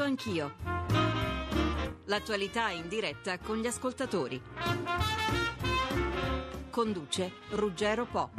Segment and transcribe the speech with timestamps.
[0.00, 0.54] Radio Anch'io.
[2.06, 4.40] L'attualità in diretta con gli ascoltatori.
[6.70, 8.30] Conduce Ruggero Po.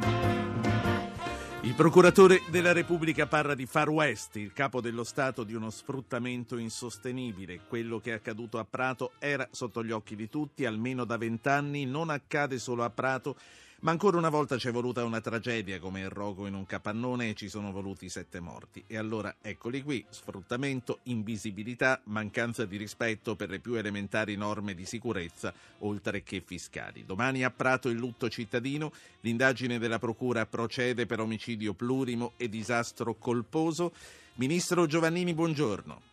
[1.60, 6.56] Il procuratore della Repubblica parla di Far West, il capo dello Stato di uno sfruttamento
[6.56, 7.60] insostenibile.
[7.68, 11.84] Quello che è accaduto a Prato era sotto gli occhi di tutti, almeno da vent'anni,
[11.84, 13.36] non accade solo a Prato
[13.82, 17.34] ma ancora una volta c'è voluta una tragedia come il rogo in un capannone e
[17.34, 18.84] ci sono voluti sette morti.
[18.86, 24.86] E allora eccoli qui, sfruttamento, invisibilità, mancanza di rispetto per le più elementari norme di
[24.86, 27.04] sicurezza, oltre che fiscali.
[27.04, 33.14] Domani a Prato il lutto cittadino, l'indagine della Procura procede per omicidio plurimo e disastro
[33.14, 33.92] colposo.
[34.34, 36.11] Ministro Giovannini, buongiorno.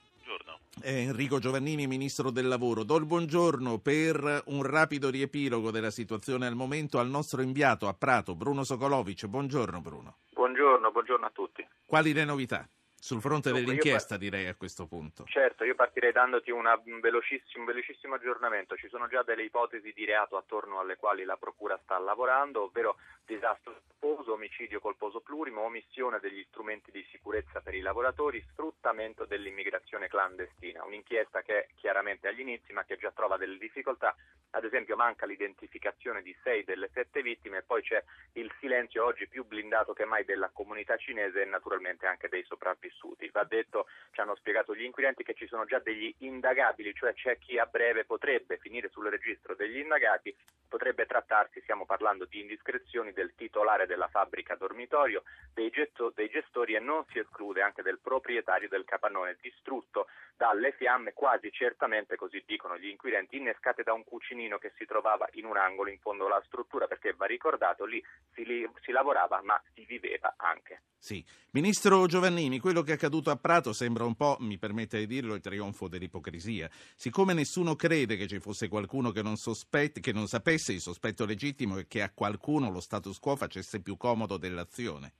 [0.84, 2.84] Enrico Giovannini, Ministro del Lavoro.
[2.84, 7.94] Do il buongiorno per un rapido riepilogo della situazione al momento al nostro inviato a
[7.94, 9.26] Prato, Bruno Sokolovic.
[9.26, 10.18] Buongiorno Bruno.
[10.32, 11.68] Buongiorno, buongiorno a tutti.
[11.86, 12.68] Quali le novità?
[13.02, 14.22] Sul fronte dell'inchiesta part...
[14.22, 15.24] direi a questo punto.
[15.26, 18.76] Certo, io partirei dandoti una, un, velocissimo, un, velocissimo, aggiornamento.
[18.76, 22.98] Ci sono già delle ipotesi di reato attorno alle quali la Procura sta lavorando, ovvero
[23.30, 30.08] disastro colposo, omicidio colposo plurimo, omissione degli strumenti di sicurezza per i lavoratori, sfruttamento dell'immigrazione
[30.08, 30.84] clandestina.
[30.84, 34.16] Un'inchiesta che è chiaramente agli inizi ma che già trova delle difficoltà.
[34.52, 39.28] Ad esempio manca l'identificazione di sei delle sette vittime e poi c'è il silenzio oggi
[39.28, 43.30] più blindato che mai della comunità cinese e naturalmente anche dei sopravvissuti vissuti.
[43.32, 47.38] Va detto, ci hanno spiegato gli inquirenti che ci sono già degli indagabili, cioè c'è
[47.38, 50.36] chi a breve potrebbe finire sul registro degli indagati,
[50.68, 56.76] potrebbe trattarsi, stiamo parlando di indiscrezioni del titolare della fabbrica dormitorio, dei, getto, dei gestori
[56.76, 62.42] e non si esclude anche del proprietario del capannone distrutto dalle fiamme, quasi certamente, così
[62.46, 66.28] dicono gli inquirenti, innescate da un cucinino che si trovava in un angolo in fondo
[66.28, 68.02] alla struttura, perché va ricordato lì
[68.34, 70.84] si, li, si lavorava ma si viveva anche.
[70.98, 71.26] Sì.
[71.52, 75.34] Ministro Giovannini, quello che è accaduto a Prato sembra un po', mi permette di dirlo,
[75.34, 76.70] il trionfo dell'ipocrisia.
[76.96, 81.26] Siccome nessuno crede che ci fosse qualcuno che non, sospetti, che non sapesse il sospetto
[81.26, 82.80] legittimo e che a qualcuno lo
[83.10, 85.14] status quo facesse più comodo dell'azione.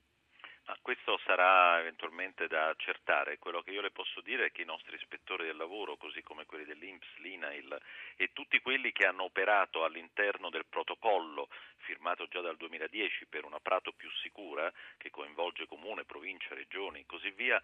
[0.82, 3.38] Questo sarà eventualmente da accertare.
[3.38, 6.46] Quello che io le posso dire è che i nostri ispettori del lavoro, così come
[6.46, 7.76] quelli dell'Inps, l'INAIL
[8.16, 13.58] e tutti quelli che hanno operato all'interno del protocollo firmato già dal 2010 per una
[13.60, 17.60] Prato più sicura, che coinvolge comune, provincia, regioni e così via,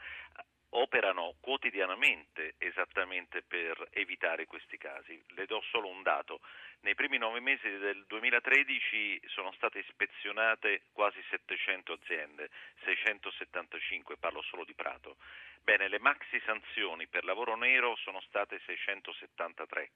[0.70, 5.22] operano quotidianamente esattamente per evitare questi casi.
[5.28, 6.40] Le do solo un dato.
[6.80, 12.50] Nei primi nove mesi del 2013 sono state ispezionate quasi 700 aziende,
[12.84, 15.16] 675, parlo solo di Prato.
[15.62, 19.90] Bene, le maxi sanzioni per lavoro nero sono state 673,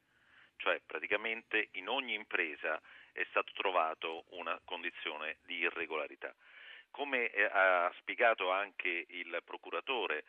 [0.56, 2.80] cioè praticamente in ogni impresa
[3.12, 6.34] è stato trovato una condizione di irregolarità.
[6.90, 10.24] Come eh, ha spiegato anche il procuratore,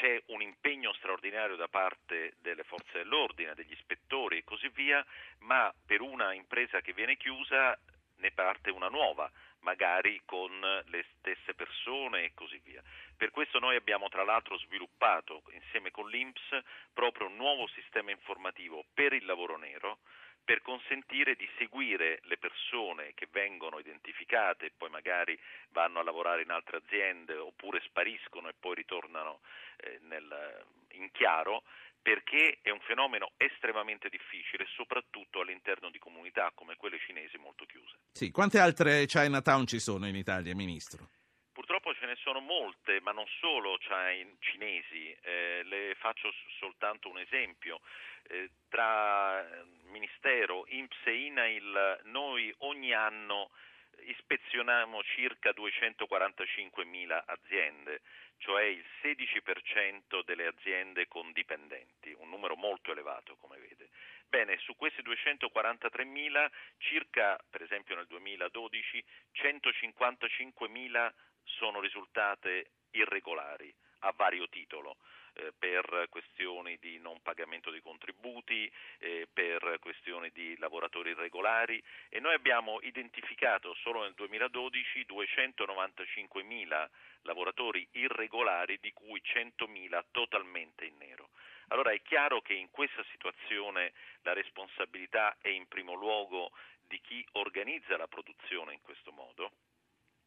[0.00, 5.04] c'è un impegno straordinario da parte delle forze dell'ordine, degli ispettori e così via,
[5.40, 7.78] ma per una impresa che viene chiusa
[8.16, 10.50] ne parte una nuova, magari con
[10.86, 12.82] le stesse persone e così via.
[13.14, 16.60] Per questo noi abbiamo tra l'altro sviluppato insieme con l'INPS
[16.94, 19.98] proprio un nuovo sistema informativo per il lavoro nero
[20.44, 25.38] per consentire di seguire le persone che vengono identificate e poi magari
[25.70, 29.40] vanno a lavorare in altre aziende oppure spariscono e poi ritornano
[29.76, 31.62] eh, nel, in chiaro
[32.02, 37.96] perché è un fenomeno estremamente difficile, soprattutto all'interno di comunità come quelle cinesi molto chiuse.
[38.12, 41.08] Sì, quante altre Chinatown ci sono in Italia, Ministro?
[42.10, 43.78] Ne sono molte, ma non solo
[44.40, 45.16] cinesi.
[45.22, 47.80] Eh, le faccio soltanto un esempio.
[48.24, 49.46] Eh, tra
[49.84, 53.50] Ministero, INPS e INAIL noi ogni anno
[54.06, 58.00] ispezioniamo circa 245.000 aziende,
[58.38, 63.88] cioè il 16% delle aziende con dipendenti, un numero molto elevato come vede.
[64.26, 71.12] Bene, su questi 243.000 circa, per esempio nel 2012, 155.000
[71.58, 74.96] sono risultate irregolari a vario titolo.
[75.34, 82.18] Eh, per questioni di non pagamento dei contributi, eh, per questioni di lavoratori irregolari e
[82.18, 86.88] noi abbiamo identificato solo nel 2012 295.000
[87.22, 91.30] lavoratori irregolari di cui 100.000 totalmente in nero.
[91.68, 93.92] Allora è chiaro che in questa situazione
[94.22, 96.50] la responsabilità è in primo luogo
[96.88, 99.52] di chi organizza la produzione in questo modo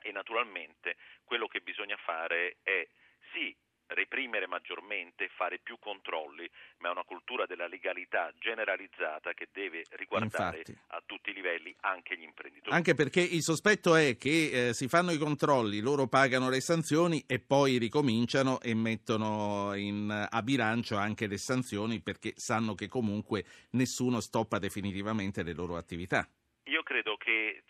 [0.03, 2.87] e naturalmente quello che bisogna fare è
[3.31, 3.55] sì
[3.87, 10.59] reprimere maggiormente, fare più controlli, ma è una cultura della legalità generalizzata che deve riguardare
[10.59, 10.77] Infatti.
[10.87, 12.75] a tutti i livelli anche gli imprenditori.
[12.75, 17.23] Anche perché il sospetto è che eh, si fanno i controlli, loro pagano le sanzioni
[17.27, 23.45] e poi ricominciano e mettono in, a bilancio anche le sanzioni perché sanno che comunque
[23.71, 26.27] nessuno stoppa definitivamente le loro attività.
[26.67, 27.63] Io credo che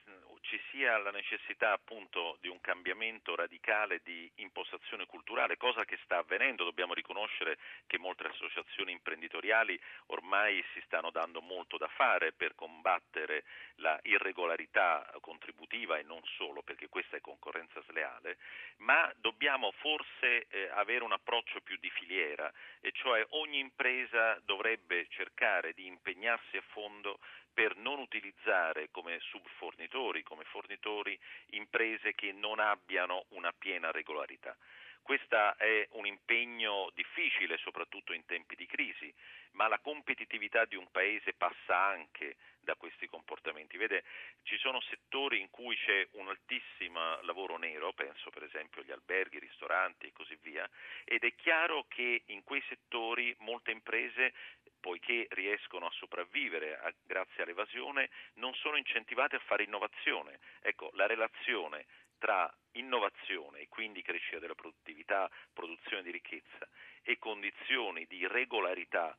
[0.54, 6.20] ci sia la necessità appunto di un cambiamento radicale di impostazione culturale, cosa che sta
[6.20, 7.58] avvenendo, dobbiamo riconoscere
[7.88, 13.46] che molte associazioni imprenditoriali ormai si stanno dando molto da fare per combattere
[13.78, 18.38] la irregolarità contributiva e non solo, perché questa è concorrenza sleale,
[18.78, 25.08] ma dobbiamo forse eh, avere un approccio più di filiera, e cioè ogni impresa dovrebbe
[25.10, 27.18] cercare di impegnarsi a fondo
[27.54, 31.18] per non utilizzare come subfornitori, come fornitori,
[31.52, 34.58] imprese che non abbiano una piena regolarità.
[35.04, 39.14] Questo è un impegno difficile, soprattutto in tempi di crisi,
[39.52, 43.76] ma la competitività di un paese passa anche da questi comportamenti.
[43.76, 44.06] Vede,
[44.44, 49.40] ci sono settori in cui c'è un altissimo lavoro nero, penso per esempio agli alberghi,
[49.40, 50.68] ristoranti e così via,
[51.04, 54.34] ed è chiaro che in quei settori molte imprese
[54.84, 60.40] poiché riescono a sopravvivere a, grazie all'evasione, non sono incentivate a fare innovazione.
[60.60, 61.86] Ecco, la relazione
[62.18, 66.68] tra innovazione e quindi crescita della produttività, produzione di ricchezza
[67.02, 69.16] e condizioni di regolarità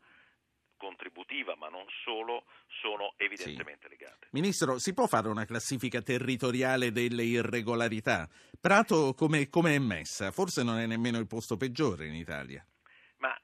[0.77, 2.45] contributiva, ma non solo,
[2.83, 3.97] sono evidentemente sì.
[3.97, 4.29] legate.
[4.33, 8.29] Ministro, si può fare una classifica territoriale delle irregolarità?
[8.61, 10.31] Prato come, come è messa?
[10.31, 12.63] Forse non è nemmeno il posto peggiore in Italia.
[13.19, 13.35] Ma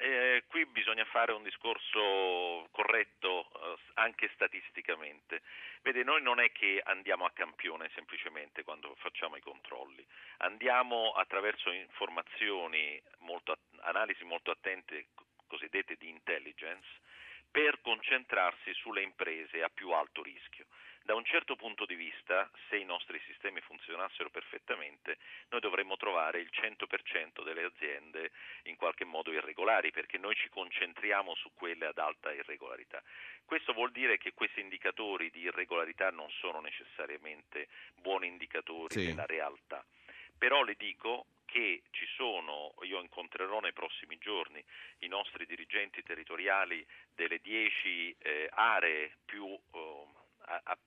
[0.47, 5.43] qui bisogna fare un discorso corretto eh, anche statisticamente.
[5.83, 10.05] Vede, noi non è che andiamo a campione semplicemente quando facciamo i controlli,
[10.39, 15.07] andiamo attraverso informazioni, molto, analisi molto attente,
[15.47, 16.87] cosiddette di intelligence,
[17.51, 20.67] per concentrarsi sulle imprese a più alto rischio.
[21.02, 25.19] Da un certo punto di vista, se i nostri sistemi funzionassero perfettamente,
[25.49, 28.31] noi dovremmo trovare il 100% delle aziende
[28.64, 33.02] in qualche modo irregolari, perché noi ci concentriamo su quelle ad alta irregolarità.
[33.44, 39.06] Questo vuol dire che questi indicatori di irregolarità non sono necessariamente buoni indicatori sì.
[39.06, 39.85] della realtà.
[40.38, 44.64] Però le dico che ci sono, io incontrerò nei prossimi giorni
[44.99, 50.06] i nostri dirigenti territoriali delle 10 eh, aree più eh,
[50.47, 50.79] a, a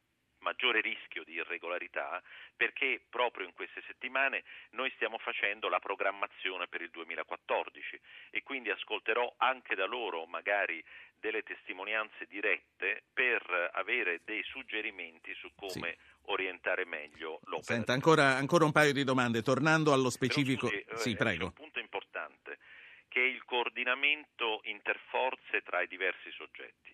[0.43, 2.21] maggiore rischio di irregolarità
[2.55, 8.69] perché proprio in queste settimane noi stiamo facendo la programmazione per il 2014 e quindi
[8.69, 10.83] ascolterò anche da loro magari
[11.15, 15.97] delle testimonianze dirette per avere dei suggerimenti su come sì.
[16.23, 17.63] orientare meglio l'opera.
[17.63, 20.67] Senta, ancora, ancora, un paio di domande, tornando allo specifico.
[20.67, 21.45] Scusi, sì, eh, prego.
[21.45, 22.59] Un punto importante
[23.07, 26.92] che è il coordinamento interforze tra i diversi soggetti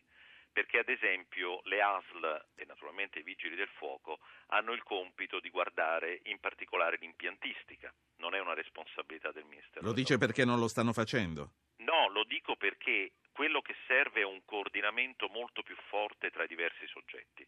[0.60, 5.50] perché ad esempio le ASL e naturalmente i vigili del fuoco hanno il compito di
[5.50, 9.86] guardare in particolare l'impiantistica, non è una responsabilità del Ministero.
[9.86, 11.54] Lo dice perché non lo stanno facendo?
[11.78, 16.48] No, lo dico perché quello che serve è un coordinamento molto più forte tra i
[16.48, 17.48] diversi soggetti.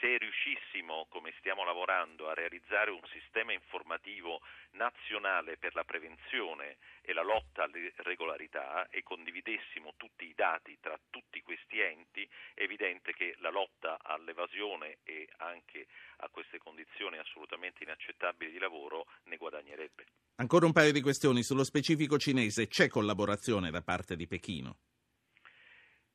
[0.00, 4.40] Se riuscissimo, come stiamo lavorando, a realizzare un sistema informativo
[4.72, 10.96] nazionale per la prevenzione e la lotta alle regolarità e condividessimo tutti i dati tra
[11.10, 15.86] tutti questi enti, è evidente che la lotta all'evasione e anche
[16.18, 20.04] a queste condizioni assolutamente inaccettabili di lavoro ne guadagnerebbe.
[20.36, 22.68] Ancora un paio di questioni sullo specifico cinese.
[22.68, 24.76] C'è collaborazione da parte di Pechino?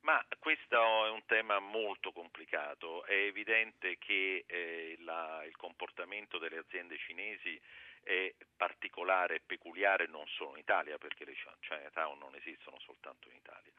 [0.04, 6.58] Ma questo è un tema molto complicato, è evidente che eh, la, il comportamento delle
[6.58, 7.58] aziende cinesi
[8.02, 13.36] è particolare e peculiare non solo in Italia, perché le Chinatown non esistono soltanto in
[13.36, 13.72] Italia.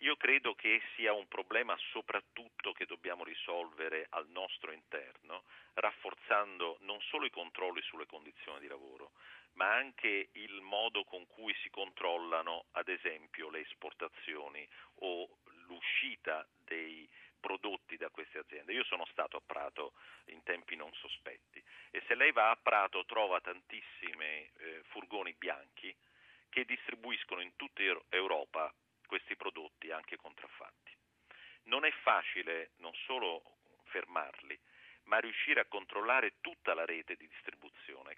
[0.00, 7.00] Io credo che sia un problema soprattutto che dobbiamo risolvere al nostro interno, rafforzando non
[7.00, 9.12] solo i controlli sulle condizioni di lavoro,
[9.54, 14.66] ma anche il modo con cui si controllano, ad esempio, le esportazioni
[15.00, 15.28] o
[15.72, 17.08] l'uscita dei
[17.40, 18.72] prodotti da queste aziende.
[18.72, 19.94] Io sono stato a Prato
[20.26, 25.94] in tempi non sospetti e se lei va a Prato trova tantissimi eh, furgoni bianchi
[26.48, 28.72] che distribuiscono in tutta Europa
[29.06, 30.94] questi prodotti anche contraffatti.
[31.64, 33.42] Non è facile non solo
[33.84, 34.58] fermarli,
[35.04, 37.61] ma riuscire a controllare tutta la rete di distribuzione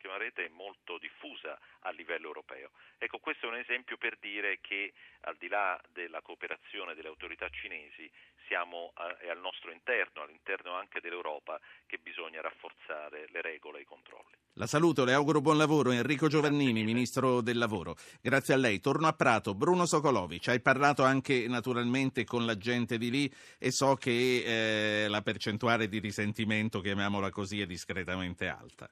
[0.05, 2.71] chiamerete molto diffusa a livello europeo.
[2.99, 4.93] Ecco, questo è un esempio per dire che
[5.23, 8.11] al di là della cooperazione delle autorità cinesi
[8.47, 13.83] siamo a, è al nostro interno, all'interno anche dell'Europa, che bisogna rafforzare le regole e
[13.83, 14.37] i controlli.
[14.57, 15.91] La saluto, le auguro buon lavoro.
[15.91, 17.97] Enrico Giovannini, Ministro del Lavoro.
[18.21, 18.81] Grazie a lei.
[18.81, 19.55] Torno a Prato.
[19.55, 25.09] Bruno Socolovic, hai parlato anche naturalmente con la gente di lì e so che eh,
[25.09, 28.87] la percentuale di risentimento, chiamiamola così, è discretamente alta.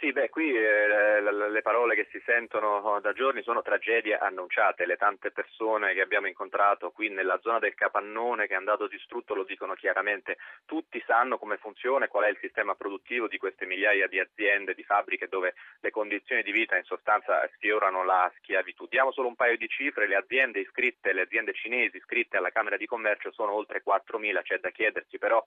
[0.00, 4.86] Sì, beh, qui eh, le parole che si sentono da giorni sono tragedie annunciate.
[4.86, 9.34] Le tante persone che abbiamo incontrato qui nella zona del capannone che è andato distrutto
[9.34, 10.38] lo dicono chiaramente.
[10.64, 14.72] Tutti sanno come funziona e qual è il sistema produttivo di queste migliaia di aziende,
[14.72, 18.86] di fabbriche dove le condizioni di vita in sostanza sfiorano la schiavitù.
[18.88, 20.06] Diamo solo un paio di cifre.
[20.06, 24.40] Le aziende iscritte, le aziende cinesi iscritte alla Camera di Commercio sono oltre 4.000.
[24.44, 25.44] C'è da chiedersi però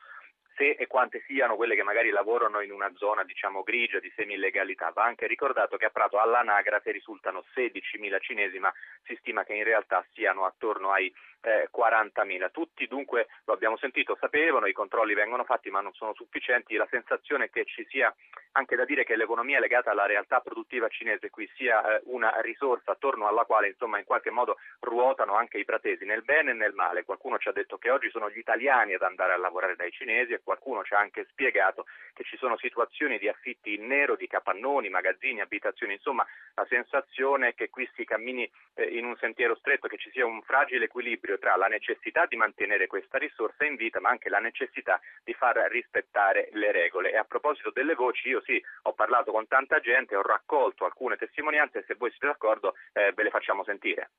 [0.55, 4.11] se e quante siano quelle che magari lavorano in una zona diciamo grigia di
[4.43, 4.91] semi-illegalità.
[4.93, 8.71] Va anche ricordato che a Prato all'anagrafe risultano 16.000 cinesi, ma
[9.05, 11.11] si stima che in realtà siano attorno ai
[11.43, 12.51] eh, 40.000.
[12.51, 16.87] Tutti dunque, lo abbiamo sentito, sapevano, i controlli vengono fatti ma non sono sufficienti, la
[16.89, 18.13] sensazione è che ci sia
[18.53, 22.91] anche da dire che l'economia legata alla realtà produttiva cinese qui sia eh, una risorsa
[22.91, 26.73] attorno alla quale insomma in qualche modo ruotano anche i pratesi nel bene e nel
[26.73, 27.03] male.
[27.03, 30.33] Qualcuno ci ha detto che oggi sono gli italiani ad andare a lavorare dai cinesi
[30.33, 34.27] e qualcuno ci ha anche spiegato che ci sono situazioni di affitti in nero, di
[34.33, 36.25] capannoni, magazzini, abitazioni, insomma
[36.55, 40.25] la sensazione è che qui si cammini eh, in un sentiero stretto, che ci sia
[40.25, 44.39] un fragile equilibrio tra la necessità di mantenere questa risorsa in vita ma anche la
[44.39, 47.11] necessità di far rispettare le regole.
[47.11, 51.15] E a proposito delle voci, io sì, ho parlato con tanta gente, ho raccolto alcune
[51.15, 54.09] testimonianze e se voi siete d'accordo eh, ve le facciamo sentire.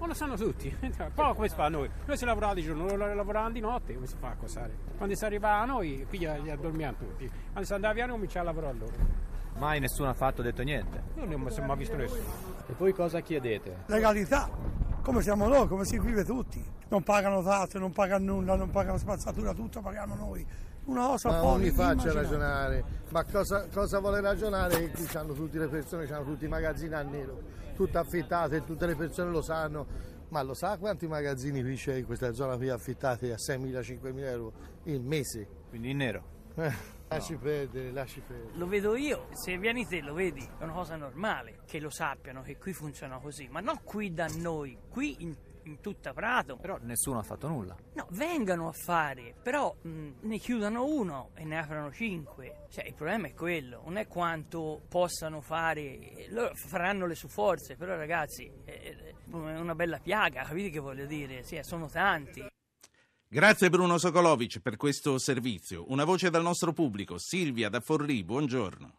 [0.00, 0.74] Ma lo sanno tutti.
[1.14, 1.90] Poi come si fa a noi?
[2.06, 4.74] Noi si lavora di giorno, noi lavoriamo di notte, come si fa a cosare?
[4.96, 7.28] Quando si arriva a noi, qui gli addormiamo tutti.
[7.28, 9.29] Quando si andava via noi cominciamo a lavorare loro.
[9.58, 11.02] Mai nessuno ha fatto detto niente?
[11.16, 12.22] Io non mi sono mai visto nessuno.
[12.66, 13.84] E voi cosa chiedete?
[13.86, 14.48] Legalità,
[15.02, 16.64] come siamo noi, come si vive tutti.
[16.88, 20.46] Non pagano tasse, non pagano nulla, non pagano spazzatura, tutto paghiamo noi.
[20.84, 24.90] Una cosa ma non mi faccia ragionare, ma cosa, cosa vuole ragionare?
[24.90, 27.40] Qui hanno tutte le persone, hanno tutti i magazzini a nero,
[27.76, 29.86] tutte affittate, tutte le persone lo sanno,
[30.30, 34.52] ma lo sa quanti magazzini qui c'è in questa zona qui affittati a 6.000-5.000 euro
[34.84, 35.46] il mese?
[35.68, 36.22] Quindi in nero?
[36.56, 36.72] Eh,
[37.10, 38.56] lasci perdere, lasci perdere.
[38.56, 42.42] Lo vedo io, se vieni te lo vedi, è una cosa normale che lo sappiano,
[42.42, 46.56] che qui funziona così, ma non qui da noi, qui in, in tutta Prato.
[46.56, 47.76] Però nessuno ha fatto nulla.
[47.94, 52.66] No, vengano a fare, però mh, ne chiudano uno e ne aprono cinque.
[52.70, 57.74] Cioè, il problema è quello, non è quanto possano fare, loro faranno le su forze,
[57.74, 61.42] però ragazzi, è una bella piaga, capite che voglio dire?
[61.42, 62.46] Sì, sono tanti.
[63.32, 65.84] Grazie Bruno Sokolovic per questo servizio.
[65.92, 67.16] Una voce dal nostro pubblico.
[67.16, 68.90] Silvia da Forlì, buongiorno.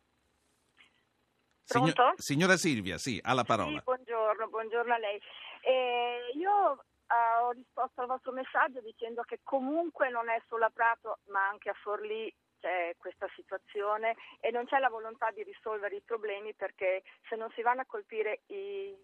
[1.65, 2.21] Signo- Pronto?
[2.21, 3.79] signora Silvia, sì, alla parola.
[3.79, 5.19] Sì, buongiorno, buongiorno a lei.
[5.63, 10.71] Eh, io eh, ho risposto al vostro messaggio dicendo che comunque non è solo a
[10.73, 15.97] Prato ma anche a Forlì c'è questa situazione e non c'è la volontà di risolvere
[15.97, 18.95] i problemi perché se non si vanno a colpire i,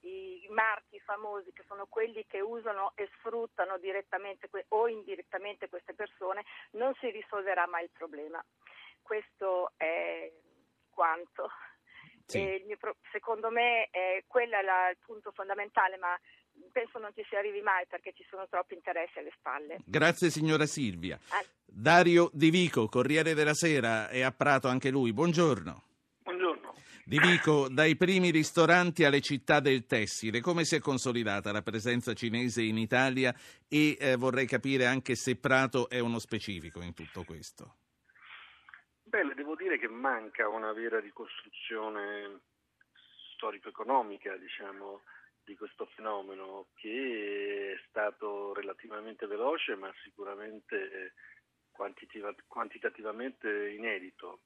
[0.00, 5.94] i marchi famosi che sono quelli che usano e sfruttano direttamente que- o indirettamente queste
[5.94, 8.42] persone non si risolverà mai il problema.
[9.02, 10.30] Questo è
[10.90, 11.50] quanto.
[12.26, 12.38] Sì.
[12.38, 16.18] E il mio pro- secondo me eh, quello è la- il punto fondamentale, ma
[16.72, 19.78] penso non ci si arrivi mai perché ci sono troppi interessi alle spalle.
[19.86, 21.18] Grazie signora Silvia.
[21.30, 21.42] Ah.
[21.64, 25.12] Dario Di Vico, Corriere della Sera, è a Prato anche lui.
[25.12, 25.82] Buongiorno.
[26.22, 26.74] Buongiorno.
[27.08, 32.12] Di Vico, dai primi ristoranti alle città del tessile, come si è consolidata la presenza
[32.12, 33.34] cinese in Italia
[33.66, 37.76] e eh, vorrei capire anche se Prato è uno specifico in tutto questo.
[39.04, 42.40] Beh, devo dire che manca una vera ricostruzione
[43.32, 45.00] storico-economica, diciamo,
[45.42, 51.14] di questo fenomeno che è stato relativamente veloce ma sicuramente
[51.70, 54.40] quantitativa- quantitativamente inedito.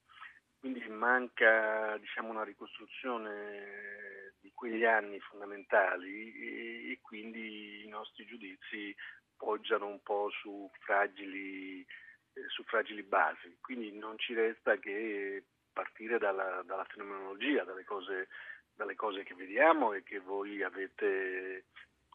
[0.63, 8.95] Quindi manca diciamo, una ricostruzione di quegli anni fondamentali e, e quindi i nostri giudizi
[9.37, 13.59] poggiano un po' su fragili, eh, su fragili basi.
[13.61, 15.43] Quindi non ci resta che
[15.73, 18.29] partire dalla, dalla fenomenologia, dalle cose,
[18.73, 21.65] dalle cose che vediamo e che voi avete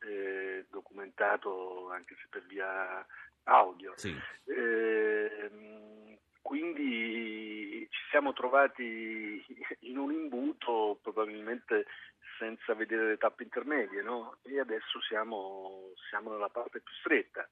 [0.08, 3.06] eh, documentato anche se per via
[3.44, 3.92] audio.
[3.98, 4.16] Sì.
[4.46, 9.46] Ehm, quindi ci siamo trovati
[9.82, 11.86] in un imbuto probabilmente
[12.40, 14.38] senza vedere le tappe intermedie no?
[14.42, 17.48] e adesso siamo, siamo nella parte più stretta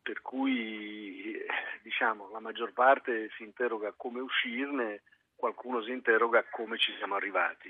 [0.00, 1.36] per cui
[1.82, 5.02] diciamo la maggior parte si interroga come uscirne
[5.36, 7.68] qualcuno si interroga come ci siamo arrivati.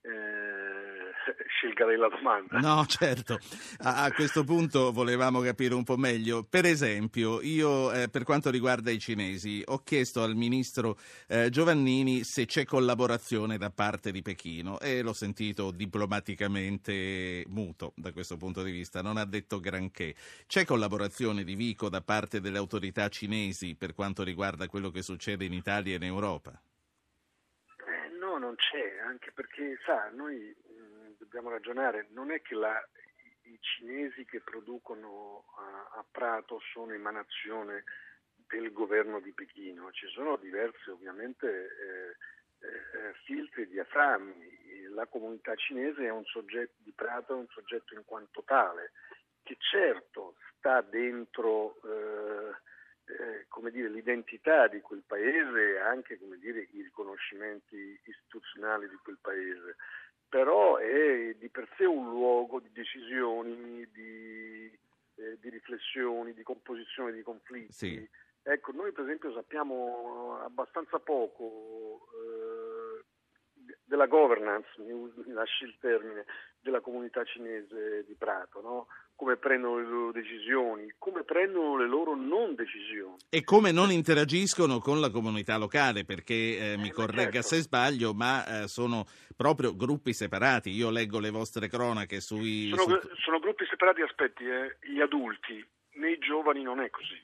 [0.00, 0.45] Eh,
[1.48, 2.58] scelga lei la domanda.
[2.58, 3.38] No, certo.
[3.78, 6.44] A, a, questo punto volevamo capire un po' meglio.
[6.44, 10.98] Per esempio, io eh, per quanto riguarda i cinesi ho chiesto al ministro
[11.28, 18.12] eh, Giovannini se c'è collaborazione da parte di Pechino e l'ho sentito diplomaticamente muto da
[18.12, 20.14] questo punto di vista, non ha detto granché.
[20.46, 25.44] C'è collaborazione di Vico da parte delle autorità cinesi per quanto riguarda quello che succede
[25.44, 26.60] in Italia e in Europa?
[28.38, 32.76] non c'è, anche perché sa, noi mh, dobbiamo ragionare, non è che la,
[33.42, 37.84] i cinesi che producono a, a, Prato sono emanazione
[38.48, 42.16] del governo di Pechino, ci sono diversi ovviamente eh,
[42.66, 48.42] eh, filtri e diaframmi, la comunità cinese soggetto di Prato, è un soggetto in quanto
[48.44, 48.92] tale,
[49.42, 52.54] che certo sta dentro eh,
[53.06, 59.76] eh, dire, l'identità di quel paese e anche dire, i riconoscimenti istituzionali di quel paese,
[60.28, 64.70] però è di per sé un luogo di decisioni, di,
[65.16, 67.72] eh, di riflessioni, di composizione di conflitti.
[67.72, 68.08] Sì.
[68.42, 72.75] Ecco, noi per esempio sappiamo abbastanza poco eh,
[73.96, 76.26] della governance, mi, lasci il termine,
[76.60, 78.86] della comunità cinese di Prato, no?
[79.14, 83.16] come prendono le loro decisioni, come prendono le loro non decisioni.
[83.30, 87.48] E come non interagiscono con la comunità locale, perché eh, eh, mi corregga certo.
[87.48, 90.70] se sbaglio, ma eh, sono proprio gruppi separati.
[90.70, 92.68] Io leggo le vostre cronache sui...
[92.74, 93.08] Sono, su...
[93.16, 97.18] sono gruppi separati, aspetti, eh, gli adulti, nei giovani non è così.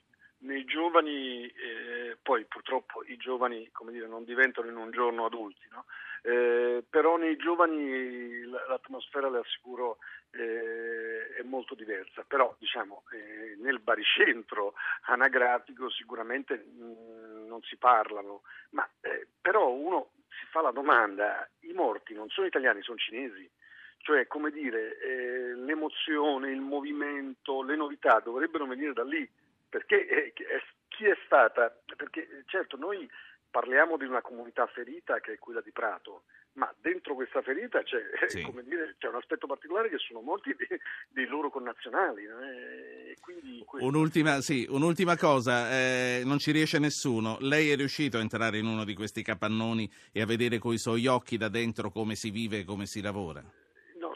[0.45, 5.69] Nei giovani, eh, poi purtroppo i giovani come dire, non diventano in un giorno adulti,
[5.71, 5.85] no?
[6.25, 9.99] Eh, però nei giovani l'atmosfera, le assicuro,
[10.31, 14.75] eh, è molto diversa, però diciamo, eh, nel baricentro
[15.07, 21.49] anagrafico sicuramente mh, mm, non si parlano, ma eh, però uno si fa la domanda,
[21.61, 23.51] i morti non sono italiani, sono cinesi,
[23.99, 29.29] cioè come dire, eh, l'emozione, il movimento, le novità dovrebbero venire da lì,
[29.69, 30.33] perché
[30.89, 33.09] chi è stata, perché certo noi
[33.53, 36.23] parliamo di una comunità ferita che è quella di Prato,
[36.55, 38.45] ma dentro questa ferita c'è, sì.
[38.65, 42.25] dire, c'è un aspetto particolare che sono molti dei, dei loro connazionali.
[42.27, 42.39] No?
[43.65, 43.87] Questo...
[43.87, 47.37] Un'ultima, sì, un'ultima, cosa, eh, non ci riesce nessuno.
[47.41, 51.07] Lei è riuscito a entrare in uno di questi capannoni e a vedere coi suoi
[51.07, 53.45] occhi da dentro come si vive e come si lavora?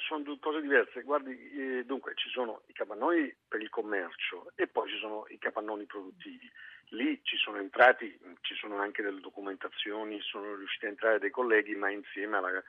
[0.07, 1.03] No, sono due cose diverse.
[1.03, 5.38] Guardi, eh, dunque ci sono i capannoni per il commercio e poi ci sono i
[5.38, 6.51] capannoni produttivi
[6.90, 11.75] lì ci sono entrati, ci sono anche delle documentazioni, sono riusciti a entrare dei colleghi,
[11.75, 12.62] ma insieme alla,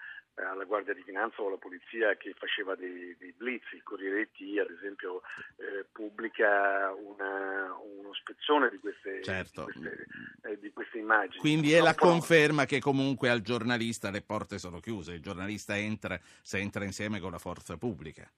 [0.44, 4.60] alla Guardia di Finanza o alla Polizia che faceva dei, dei blitz, il Corriere IT
[4.60, 5.22] ad esempio
[5.58, 9.66] eh, pubblica una, uno spezzone di queste, certo.
[9.66, 10.06] di, queste
[10.44, 11.40] eh, di, queste, immagini.
[11.40, 16.20] Quindi è la conferma che comunque al giornalista le porte sono chiuse, il giornalista entra
[16.42, 18.30] se entra insieme con la forza pubblica.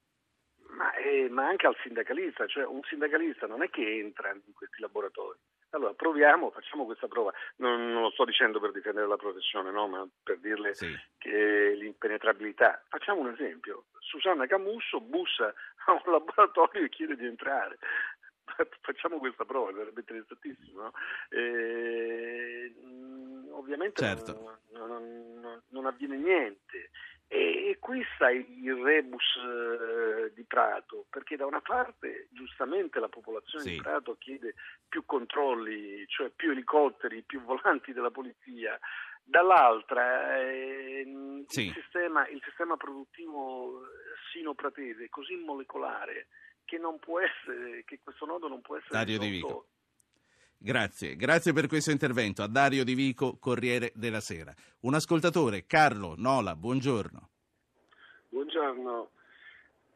[0.70, 4.80] Ma, eh, ma anche al sindacalista, cioè un sindacalista non è che entra in questi
[4.80, 5.38] laboratori
[5.72, 7.32] allora proviamo, facciamo questa prova.
[7.58, 9.88] Non, non, lo sto dicendo per difendere la professione, no?
[9.88, 10.96] ma per dirle sì.
[11.18, 12.84] che l'impenetrabilità.
[12.90, 13.86] Facciamo un esempio.
[14.00, 15.54] Susanna Camusso bussa
[15.86, 17.78] a un laboratorio e chiede di entrare.
[18.82, 20.82] Facciamo questa prova, sarebbe interessantissimo.
[20.82, 20.92] No?
[21.30, 22.74] E,
[23.52, 24.60] ovviamente certo.
[24.72, 26.90] non, non, non avviene niente.
[27.32, 33.64] E, qui sta il rebus eh, di Prato, perché da una parte giustamente la popolazione
[33.64, 33.70] sì.
[33.72, 34.56] di Prato chiede
[34.88, 38.80] più controlli, cioè più elicotteri, più volanti della polizia,
[39.24, 41.68] dall'altra eh, sì.
[41.68, 43.84] il, sistema, il, sistema, produttivo
[44.34, 46.30] sino-pratese è così molecolare
[46.66, 49.68] che, non può essere, che questo nodo non può essere Dario Vico.
[50.62, 52.44] Grazie, grazie per questo intervento.
[52.44, 54.54] A Dario Di Vico, Corriere della Sera.
[54.82, 57.30] Un ascoltatore, Carlo Nola, buongiorno.
[58.28, 59.10] Buongiorno.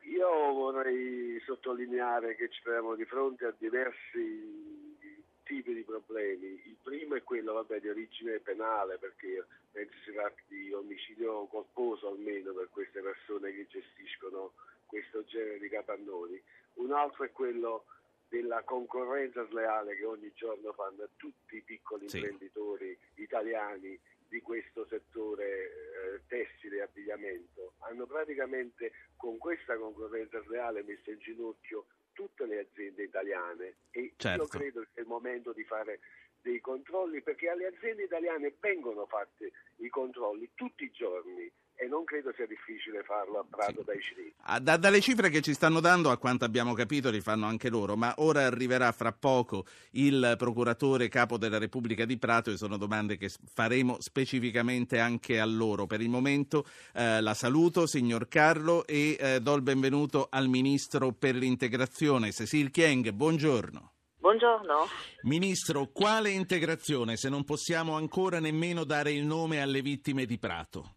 [0.04, 4.96] Io vorrei sottolineare che ci troviamo di fronte a diversi
[5.44, 6.48] tipi di problemi.
[6.66, 12.08] Il primo è quello vabbè, di origine penale, perché penso si tratti di omicidio colposo
[12.08, 14.54] almeno per queste persone che gestiscono
[14.86, 16.42] questo genere di capannoni.
[16.76, 17.84] Un altro è quello
[18.34, 22.18] della concorrenza sleale che ogni giorno fanno tutti i piccoli Sì.
[22.18, 27.74] imprenditori italiani di questo settore eh, tessile e abbigliamento.
[27.82, 34.42] Hanno praticamente con questa concorrenza sleale messo in ginocchio tutte le aziende italiane e Certo.
[34.42, 36.00] io credo che è il momento di fare
[36.42, 42.04] dei controlli perché alle aziende italiane vengono fatti i controlli tutti i giorni e non
[42.04, 44.34] credo sia difficile farlo a Prato dai cinesi.
[44.44, 47.70] Ah, da- dalle cifre che ci stanno dando, a quanto abbiamo capito, li fanno anche
[47.70, 52.78] loro, ma ora arriverà fra poco il procuratore capo della Repubblica di Prato e sono
[52.78, 55.86] domande che faremo specificamente anche a loro.
[55.86, 61.12] Per il momento eh, la saluto, signor Carlo, e eh, do il benvenuto al Ministro
[61.12, 63.12] per l'integrazione, Cecil Chieng.
[63.12, 63.92] Buongiorno.
[64.18, 64.88] Buongiorno.
[65.24, 70.96] Ministro, quale integrazione se non possiamo ancora nemmeno dare il nome alle vittime di Prato?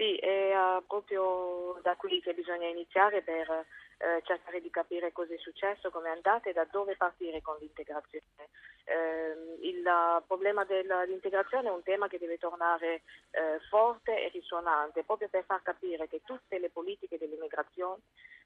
[0.00, 5.34] Sì, è eh, proprio da qui che bisogna iniziare per eh, cercare di capire cosa
[5.34, 8.48] è successo, come è andata e da dove partire con l'integrazione.
[8.84, 15.04] Eh, il uh, problema dell'integrazione è un tema che deve tornare eh, forte e risuonante,
[15.04, 18.00] proprio per far capire che tutte le politiche dell'immigrazione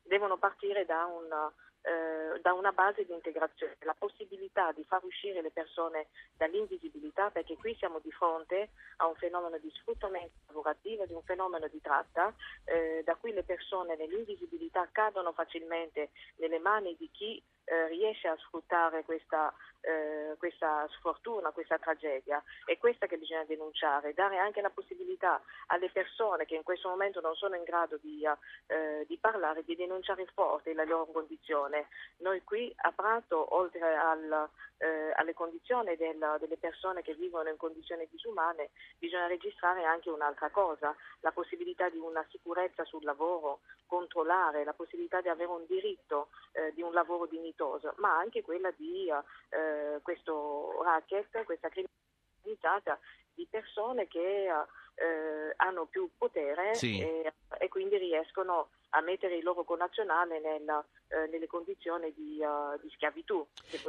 [0.05, 1.53] devono partire da un
[1.85, 7.57] eh, da una base di integrazione, la possibilità di far uscire le persone dall'invisibilità, perché
[7.57, 12.35] qui siamo di fronte a un fenomeno di sfruttamento lavorativo, di un fenomeno di tratta,
[12.65, 18.37] eh, da cui le persone nell'invisibilità cadono facilmente nelle mani di chi eh, riesce a
[18.37, 22.43] sfruttare questa, eh, questa sfortuna, questa tragedia.
[22.65, 27.21] È questa che bisogna denunciare, dare anche la possibilità alle persone che in questo momento
[27.21, 28.23] non sono in grado di,
[28.67, 31.89] eh, di parlare, di denunciare forte la loro condizione.
[32.19, 34.49] Noi qui a Prato, oltre al,
[34.79, 40.51] eh, alle condizioni del, delle persone che vivono in condizioni disumane, bisogna registrare anche un'altra
[40.51, 46.29] cosa, la possibilità di una sicurezza sul lavoro, controllare, la possibilità di avere un diritto
[46.53, 47.53] eh, di un lavoro dignitoso,
[47.97, 52.99] ma anche quella di eh, questo racket, questa criminalità
[53.35, 54.47] di persone che
[54.95, 57.01] eh, hanno più potere Sì.
[57.01, 62.79] e, e quindi riescono a mettere il loro connazionale nella, eh, nelle condizioni di, eh,
[62.81, 63.45] di schiavitù.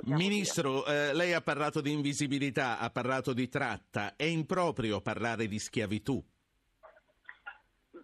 [0.06, 4.16] Ministro, eh, lei ha parlato di invisibilità, ha parlato di tratta.
[4.16, 6.24] È improprio parlare di schiavitù?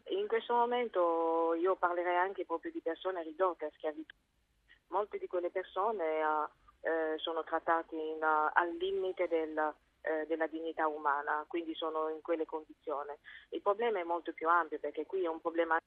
[0.10, 4.16] In questo momento io parlerei anche proprio di persone ridotte a schiavitù.
[4.92, 6.48] Molte di quelle persone eh,
[6.82, 12.22] eh, sono trattate in, eh, al limite del, eh, della dignità umana, quindi sono in
[12.22, 13.14] quelle condizioni.
[13.50, 15.78] Il problema è molto più ampio perché qui è un problema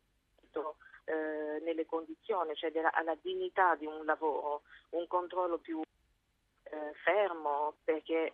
[1.04, 5.82] eh, nelle condizioni, cioè della, alla dignità di un lavoro, un controllo più
[6.62, 8.32] eh, fermo, perché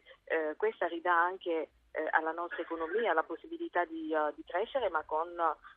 [0.56, 5.28] questa ridà anche eh, alla nostra economia la possibilità di, uh, di crescere, ma con,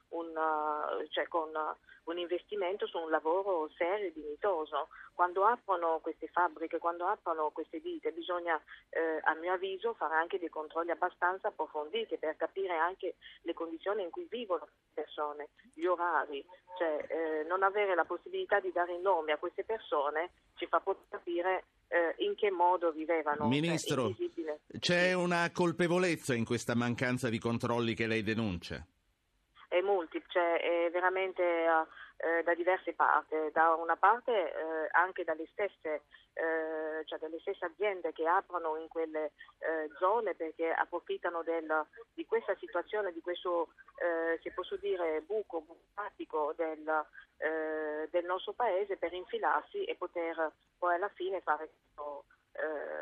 [0.09, 1.51] un, uh, cioè con
[2.05, 4.89] un investimento su un lavoro serio e dignitoso.
[5.13, 10.39] Quando aprono queste fabbriche, quando aprono queste ditte, bisogna, eh, a mio avviso, fare anche
[10.39, 15.85] dei controlli abbastanza approfonditi per capire anche le condizioni in cui vivono le persone, gli
[15.85, 16.43] orari,
[16.77, 21.57] cioè eh, non avere la possibilità di dare nome a queste persone ci fa capire
[21.57, 21.63] eh,
[22.17, 23.47] in che modo vivevano.
[23.47, 24.59] Ministro, Cioè, invisibile.
[24.79, 28.85] C'è una colpevolezza in questa mancanza di controlli che lei denuncia?
[29.73, 31.41] è multipla, cioè è veramente
[32.23, 37.65] eh, da diverse parti, da una parte eh, anche dalle stesse, eh, cioè dalle stesse
[37.65, 43.69] aziende che aprono in quelle eh, zone perché approfittano del, di questa situazione, di questo,
[43.97, 47.05] eh, se posso dire, buco burocratico del,
[47.37, 52.25] eh, del nostro paese per infilarsi e poter poi alla fine fare questo,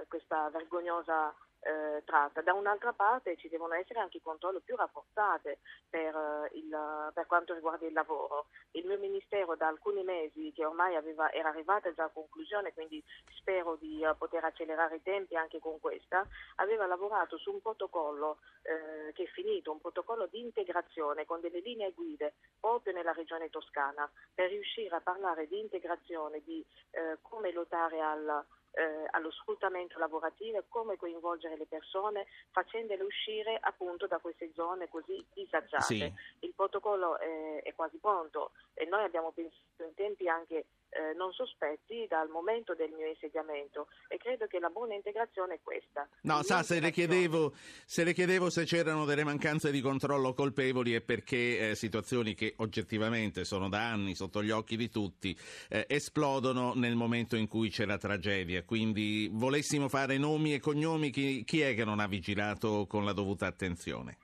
[0.07, 2.41] questa vergognosa eh, tratta.
[2.41, 5.57] Da un'altra parte ci devono essere anche controlli più rafforzati
[5.89, 8.47] per, eh, il, per, quanto riguarda il lavoro.
[8.71, 13.03] Il mio ministero da alcuni mesi, che ormai aveva, era arrivata già a conclusione, quindi
[13.35, 18.39] spero di uh, poter accelerare i tempi anche con questa, aveva lavorato su un protocollo
[18.63, 23.49] eh, che è finito, un protocollo di integrazione con delle linee guide proprio nella regione
[23.49, 29.99] toscana per riuscire a parlare di integrazione, di eh, come lottare al eh, allo sfruttamento
[29.99, 35.83] lavorativo e come coinvolgere le persone facendole uscire appunto da queste zone così disagiate.
[35.83, 36.13] Sì.
[36.39, 41.31] Il protocollo è, è, quasi pronto e noi abbiamo pensato in tempi anche eh, non
[41.31, 46.07] sospetti dal momento del mio insediamento e credo che la buona integrazione è questa.
[46.21, 47.53] No, sa, se le, chiedevo,
[47.85, 52.55] se le chiedevo se c'erano delle mancanze di controllo colpevoli è perché eh, situazioni che
[52.57, 55.37] oggettivamente sono da anni sotto gli occhi di tutti
[55.69, 58.63] eh, esplodono nel momento in cui c'è la tragedia.
[58.63, 63.13] Quindi volessimo fare nomi e cognomi, chi, chi è che non ha vigilato con la
[63.13, 64.17] dovuta attenzione?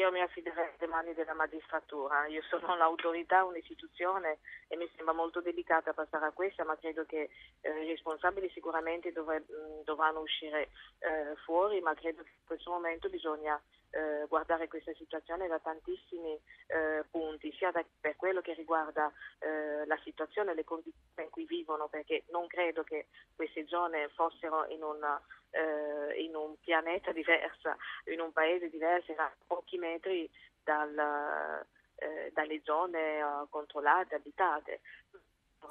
[0.00, 5.42] Io mi affiderei alle mani della magistratura, io sono l'autorità, un'istituzione e mi sembra molto
[5.42, 7.28] delicata passare a questa, ma credo che
[7.60, 9.44] eh, i responsabili sicuramente dovre,
[9.84, 15.48] dovranno uscire eh, fuori, ma credo che in questo momento bisogna eh, guardare questa situazione
[15.48, 20.64] da tantissimi eh, punti, sia da, per quello che riguarda eh, la situazione e le
[20.64, 25.20] condizioni in cui vivono, perché non credo che queste zone fossero in una
[26.16, 27.74] in un pianeta diverso,
[28.04, 30.30] in un paese diverso, a pochi metri
[30.62, 34.80] dal, eh, dalle zone uh, controllate, abitate.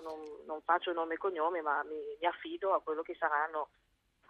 [0.01, 3.69] Non, non, faccio nome e cognome, ma mi, mi affido a quello che saranno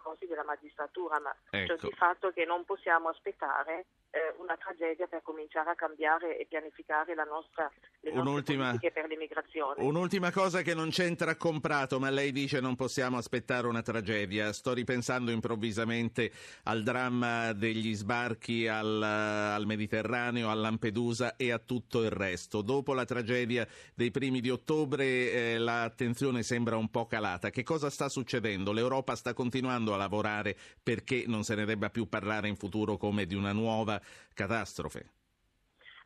[0.02, 1.76] cose della magistratura, ma ecco.
[1.76, 6.46] cioè di fatto che non possiamo aspettare eh, una tragedia per cominciare a cambiare e
[6.46, 7.70] pianificare la nostra,
[8.00, 9.82] le un'ultima, per l'immigrazione.
[9.82, 14.52] Un'ultima cosa che non c'entra con Prato, ma lei dice non possiamo aspettare una tragedia.
[14.52, 16.32] Sto ripensando improvvisamente
[16.64, 22.62] al dramma degli sbarchi al, al Mediterraneo, a Lampedusa e a tutto il resto.
[22.62, 27.50] Dopo la tragedia dei primi di ottobre eh, l'attenzione sembra un po' calata.
[27.50, 28.72] Che cosa sta succedendo?
[28.72, 33.26] L'Europa sta continuando a lavorare perché non se ne debba più parlare in futuro come
[33.26, 33.99] di una nuova
[34.34, 35.18] catastrofe?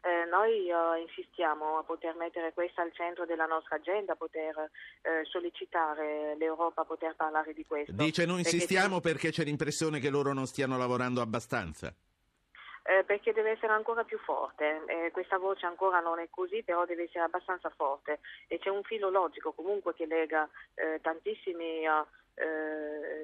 [0.05, 4.71] Eh, noi uh, insistiamo a poter mettere questo al centro della nostra agenda, a poter
[5.01, 7.93] eh, sollecitare l'Europa a poter parlare di questo.
[7.93, 11.95] Dice noi insistiamo perché, perché c'è l'impressione che loro non stiano lavorando abbastanza.
[12.87, 14.83] Eh, perché deve essere ancora più forte.
[14.89, 18.83] Eh, questa voce ancora non è così, però deve essere abbastanza forte e c'è un
[18.83, 23.14] filo logico comunque che lega eh, tantissimi uh, eh,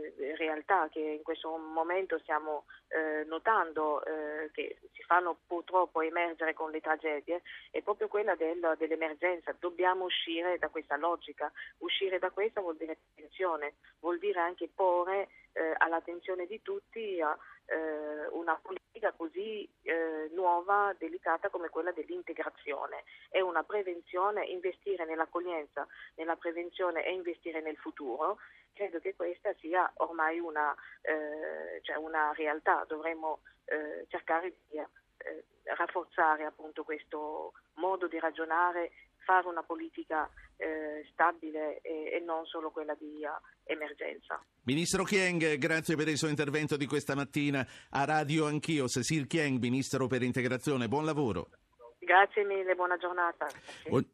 [0.41, 6.71] realtà che in questo momento stiamo eh, notando eh, che si fanno purtroppo emergere con
[6.71, 9.55] le tragedie è proprio quella del, dell'emergenza.
[9.59, 11.53] Dobbiamo uscire da questa logica.
[11.79, 18.27] Uscire da questa vuol dire attenzione, vuol dire anche porre eh, all'attenzione di tutti eh,
[18.31, 23.05] una politica così eh, nuova, delicata come quella dell'integrazione.
[23.29, 25.87] È una prevenzione, investire nell'accoglienza,
[26.17, 28.39] nella prevenzione e investire nel futuro
[28.73, 35.45] credo che questa sia ormai una, eh, cioè una realtà, dovremmo eh, cercare di eh,
[35.65, 38.91] rafforzare appunto questo modo di ragionare,
[39.31, 44.43] fare una politica eh, stabile e, e, non solo quella di uh, emergenza.
[44.65, 48.89] Ministro Chieng, grazie per il suo intervento di questa mattina a Radio Anch'io.
[48.89, 51.51] Cecil Chieng, Ministro per Integrazione, buon lavoro.
[52.01, 53.47] Grazie mille, buona giornata.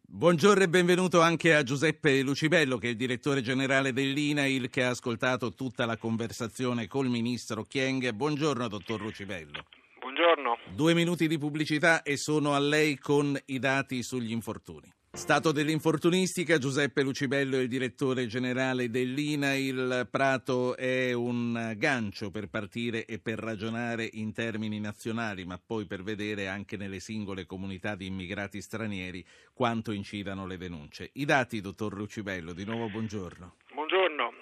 [0.02, 4.90] Buongiorno e benvenuto anche a Giuseppe Lucibello, che è il direttore generale dell'INAIL, che ha
[4.90, 8.10] ascoltato tutta la conversazione col ministro Chieng.
[8.10, 9.64] Buongiorno, dottor Lucibello.
[9.98, 10.58] Buongiorno.
[10.74, 14.95] Due minuti di pubblicità e sono a lei con i dati sugli infortuni.
[15.16, 19.54] Stato dell'infortunistica, Giuseppe Lucibello è il direttore generale dell'INA.
[19.54, 25.86] Il Prato è un gancio per partire e per ragionare in termini nazionali, ma poi
[25.86, 29.24] per vedere anche nelle singole comunità di immigrati stranieri
[29.54, 31.10] quanto incidano le denunce.
[31.14, 33.56] I dati, dottor Lucibello, di nuovo buongiorno.
[33.72, 34.34] Buongiorno.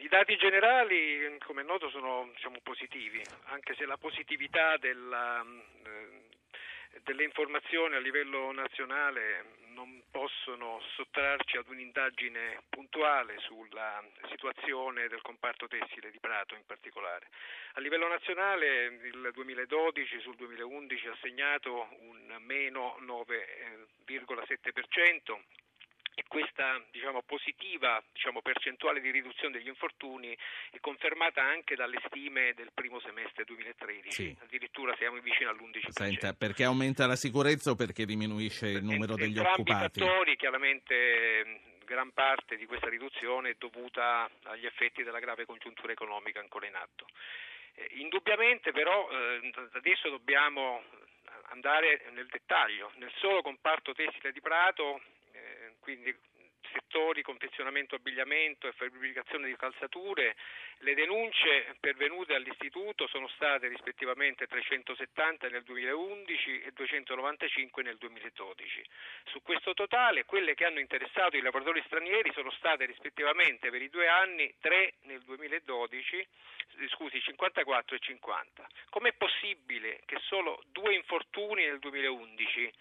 [0.00, 5.44] I dati generali, come è noto, sono diciamo, positivi, anche se la positività della,
[5.84, 15.20] eh, delle informazioni a livello nazionale non possono sottrarci ad un'indagine puntuale sulla situazione del
[15.20, 17.28] comparto tessile di Prato in particolare.
[17.74, 24.72] A livello nazionale il 2012 sul 2011 ha segnato un meno 9,7% e
[26.34, 30.36] questa diciamo, positiva diciamo, percentuale di riduzione degli infortuni
[30.72, 34.36] è confermata anche dalle stime del primo semestre 2013, sì.
[34.42, 35.90] addirittura siamo vicini all'11%.
[35.90, 40.00] Senta, perché aumenta la sicurezza o perché diminuisce il numero degli Entrambi occupati?
[40.00, 46.40] fattori, chiaramente gran parte di questa riduzione è dovuta agli effetti della grave congiuntura economica
[46.40, 47.06] ancora in atto.
[47.74, 50.82] Eh, indubbiamente però eh, adesso dobbiamo
[51.50, 52.90] andare nel dettaglio.
[52.96, 55.00] Nel solo comparto tessile di Prato
[55.84, 56.16] quindi
[56.72, 60.34] settori confezionamento abbigliamento e fabbricazione di calzature,
[60.78, 68.84] le denunce pervenute all'istituto sono state rispettivamente 370 nel 2011 e 295 nel 2012.
[69.26, 73.90] Su questo totale quelle che hanno interessato i lavoratori stranieri sono state rispettivamente per i
[73.90, 78.66] due anni 3 nel 2012, eh, scusi 54 e 50.
[78.88, 82.72] Com'è possibile che solo due infortuni nel 2011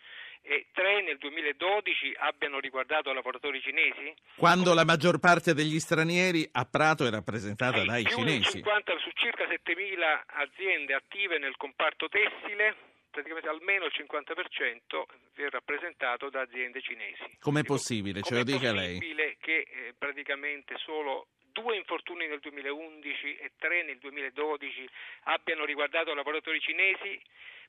[0.46, 4.14] e tre nel 2012 abbiano riguardato lavoratori cinesi?
[4.36, 8.58] Quando la maggior parte degli stranieri a Prato è rappresentata eh, dai cinesi.
[8.60, 12.76] 50, su circa 7.000 aziende attive nel comparto tessile,
[13.10, 15.04] praticamente almeno il 50%
[15.36, 17.38] è rappresentato da aziende cinesi.
[17.40, 18.22] Com'è possibile?
[18.22, 18.98] Ce lo dica lei.
[18.98, 24.90] È possibile che eh, praticamente solo due infortuni nel 2011 e tre nel 2012
[25.24, 27.18] abbiano riguardato lavoratori cinesi?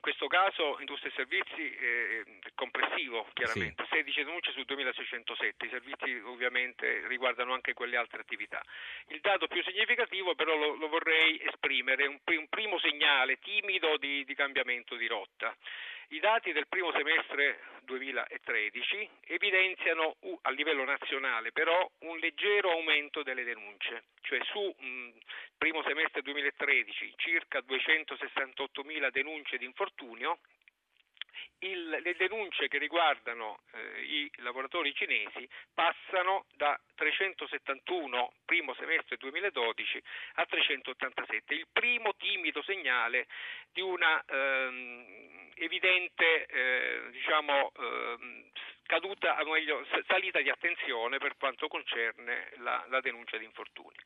[0.00, 3.96] in questo caso industria e servizi eh, complessivo chiaramente, sì.
[3.96, 8.62] 16 denunce su 2607, i servizi ovviamente riguardano anche quelle altre attività.
[9.08, 14.24] Il dato più significativo però lo, lo vorrei esprimere, un, un, primo segnale timido di,
[14.24, 15.54] di cambiamento di rotta.
[16.12, 23.44] I dati del primo semestre 2013 evidenziano a livello nazionale però un leggero aumento delle
[23.44, 25.10] denunce, cioè su mh,
[25.56, 30.40] primo semestre 2013 circa 268.000 denunce di infortunio
[31.60, 40.02] il, le denunce che riguardano eh, i lavoratori cinesi passano da 371 primo semestre 2012
[40.34, 43.26] a 387, il primo timido segnale
[43.72, 48.44] di una ehm, evidente eh, diciamo, ehm,
[48.84, 53.96] caduta, meglio, salita di attenzione per quanto concerne la, la denuncia di infortuni.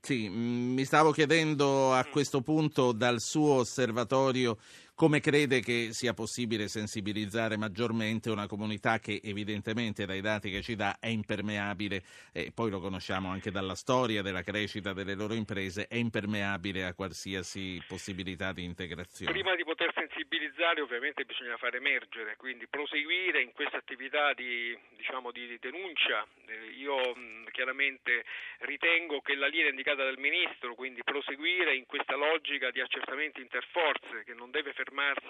[0.00, 2.10] Sì, mm, mi stavo chiedendo a mm.
[2.10, 4.58] questo punto dal suo osservatorio
[4.98, 10.74] come crede che sia possibile sensibilizzare maggiormente una comunità che evidentemente dai dati che ci
[10.74, 15.86] dà è impermeabile, e poi lo conosciamo anche dalla storia della crescita delle loro imprese,
[15.86, 19.30] è impermeabile a qualsiasi possibilità di integrazione.
[19.30, 25.30] Prima di poter sensibilizzare ovviamente bisogna far emergere, quindi proseguire in questa attività di, diciamo,
[25.30, 26.26] di denuncia.
[26.44, 27.14] Eh, io
[27.52, 28.24] chiaramente
[28.66, 34.24] ritengo che la linea indicata dal Ministro, quindi proseguire in questa logica di accertamenti interforze
[34.24, 34.86] che non deve fermarsi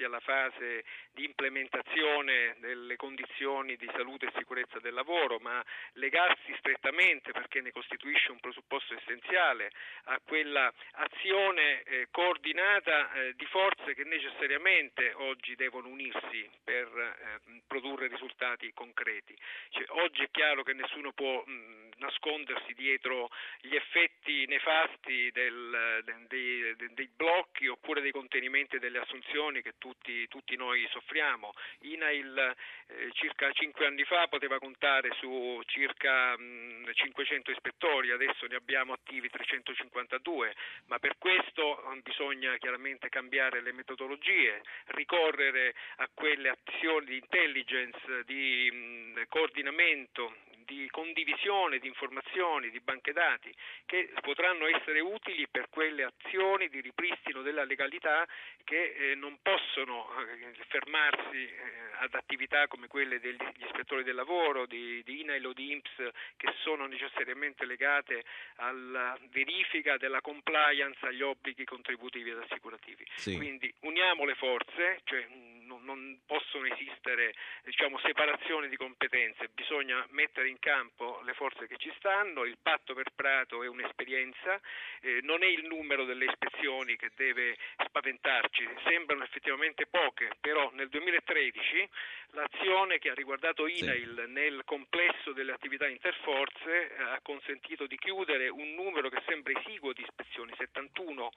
[0.08, 7.32] alla fase di implementazione delle condizioni di salute e sicurezza del lavoro, ma legarsi strettamente
[7.32, 9.70] perché ne costituisce un presupposto essenziale
[10.04, 17.60] a quella azione eh, coordinata eh, di forze che necessariamente oggi devono unirsi per eh,
[17.66, 19.36] produrre risultati concreti.
[19.70, 26.74] Cioè, oggi è chiaro che nessuno può mh, nascondersi dietro gli effetti nefasti del, dei,
[26.76, 31.52] dei, dei, blocchi oppure dei contenimenti delle assunzioni che tutti, tutti noi soffriamo.
[31.80, 32.54] INAIL
[32.86, 38.92] eh, circa cinque anni fa poteva contare su circa mh, 500 ispettori, adesso ne abbiamo
[38.92, 40.54] attivi 352,
[40.86, 48.70] ma per questo bisogna chiaramente cambiare le metodologie, ricorrere a quelle azioni di intelligence, di
[48.70, 50.34] mh, coordinamento,
[50.68, 53.52] di condivisione di informazioni, di banche dati
[53.86, 58.26] che potranno essere utili per quelle azioni di ripristino della legalità
[58.64, 64.66] che eh, non possono eh, fermarsi eh, ad attività come quelle degli ispettori del lavoro,
[64.66, 68.24] di, di INAIL o di INPS che sono necessariamente legate
[68.56, 73.06] alla verifica della compliance agli obblighi contributivi ed assicurativi.
[73.16, 73.36] Sì.
[73.36, 75.26] Quindi uniamo le forze, cioè
[75.68, 81.76] non, non possono esistere diciamo, separazioni di competenze, bisogna mettere in campo le forze che
[81.76, 84.58] ci stanno, il patto per Prato è un'esperienza,
[85.02, 90.88] eh, non è il numero delle ispezioni che deve spaventarci, sembrano effettivamente poche, però nel
[90.88, 91.88] 2013
[92.32, 94.32] l'azione che ha riguardato INAIL sì.
[94.32, 100.02] nel complesso delle attività interforze ha consentito di chiudere un numero che sembra esiguo di
[100.02, 101.30] ispezioni, 71,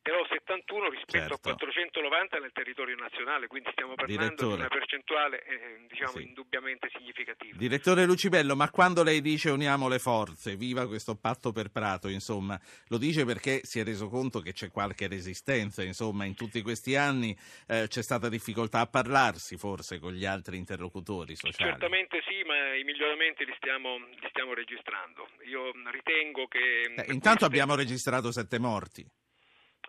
[0.00, 1.48] però 71 rispetto certo.
[1.48, 4.54] a 490 nel territorio nazionale, quindi stiamo parlando Direttore.
[4.54, 6.22] di una percentuale eh, diciamo sì.
[6.22, 7.56] indubbiamente significativa.
[7.58, 12.58] Direttore Lucibello, ma quando lei dice uniamo le forze, viva questo patto per Prato, insomma,
[12.88, 16.96] lo dice perché si è reso conto che c'è qualche resistenza, insomma, in tutti questi
[16.96, 21.70] anni eh, c'è stata difficoltà a parlarsi forse con gli altri interlocutori sociali.
[21.70, 25.28] Certamente sì, ma i miglioramenti li stiamo, li stiamo registrando.
[25.46, 26.82] Io ritengo che...
[26.82, 27.44] Eh, intanto queste...
[27.44, 29.04] abbiamo registrato sette morti.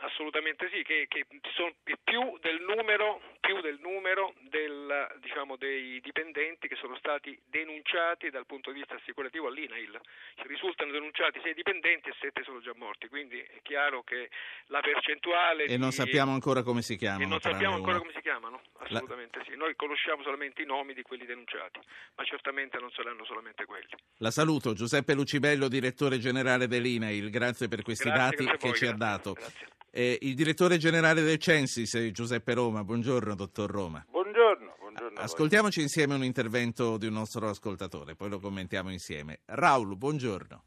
[0.05, 6.67] Assolutamente sì, che, che sono più del numero, più del numero del, diciamo, dei dipendenti
[6.67, 9.99] che sono stati denunciati dal punto di vista assicurativo all'INAIL.
[10.45, 14.29] Risultano denunciati sei dipendenti e sette sono già morti, quindi è chiaro che
[14.67, 15.63] la percentuale...
[15.63, 15.77] E di...
[15.77, 17.23] non sappiamo ancora come si chiamano.
[17.23, 19.45] E non sappiamo ancora come si chiamano, assolutamente la...
[19.45, 19.55] sì.
[19.55, 21.79] Noi conosciamo solamente i nomi di quelli denunciati,
[22.15, 23.89] ma certamente non saranno solamente quelli.
[24.17, 28.77] La saluto, Giuseppe Lucibello, direttore generale dell'INAIL, grazie per questi grazie, dati grazie che voi,
[28.77, 29.33] ci grazie, ha dato.
[29.33, 29.67] Grazie.
[29.97, 32.83] Eh, il direttore generale del Censis, Giuseppe Roma.
[32.83, 34.05] Buongiorno, dottor Roma.
[34.09, 34.75] Buongiorno.
[34.77, 39.39] buongiorno Ascoltiamoci insieme un intervento di un nostro ascoltatore, poi lo commentiamo insieme.
[39.45, 40.63] Raul, buongiorno.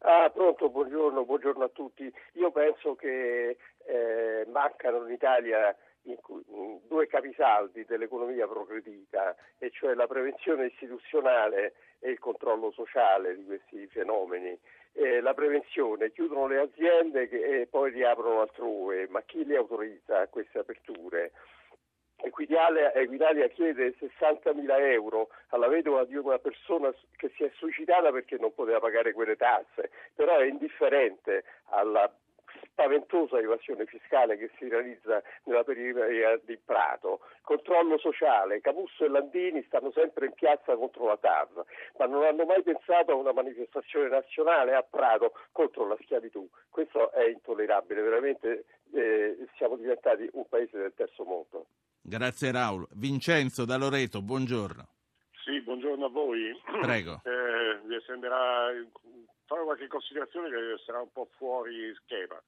[0.00, 2.12] Ah, pronto, buongiorno, buongiorno a tutti.
[2.34, 9.70] Io penso che eh, mancano in Italia in cui, in due capisaldi dell'economia progredita, e
[9.70, 14.54] cioè la prevenzione istituzionale e il controllo sociale di questi fenomeni
[14.96, 20.26] eh, la prevenzione, chiudono le aziende che, e poi riaprono altrove, ma chi le autorizza
[20.28, 21.32] queste aperture?
[22.18, 25.28] Equitalia, Equitalia chiede 60.000 euro.
[25.48, 29.90] Alla vedova di una persona che si è suicidata perché non poteva pagare quelle tasse,
[30.14, 32.10] però è indifferente alla
[32.76, 37.20] spaventosa evasione fiscale che si realizza nella periferia di Prato.
[37.40, 41.64] Controllo sociale, Camusso e Landini stanno sempre in piazza contro la TAV,
[41.98, 46.46] ma non hanno mai pensato a una manifestazione nazionale a Prato contro la schiavitù.
[46.68, 51.66] Questo è intollerabile, veramente eh, siamo diventati un paese del terzo mondo.
[52.02, 52.86] Grazie Raul.
[52.92, 54.86] Vincenzo da Loreto, buongiorno.
[55.44, 56.52] Sì, buongiorno a voi.
[56.82, 57.22] Prego.
[57.24, 58.70] Eh, mi sembrerà
[59.46, 62.40] fare qualche considerazione che sarà un po' fuori schema.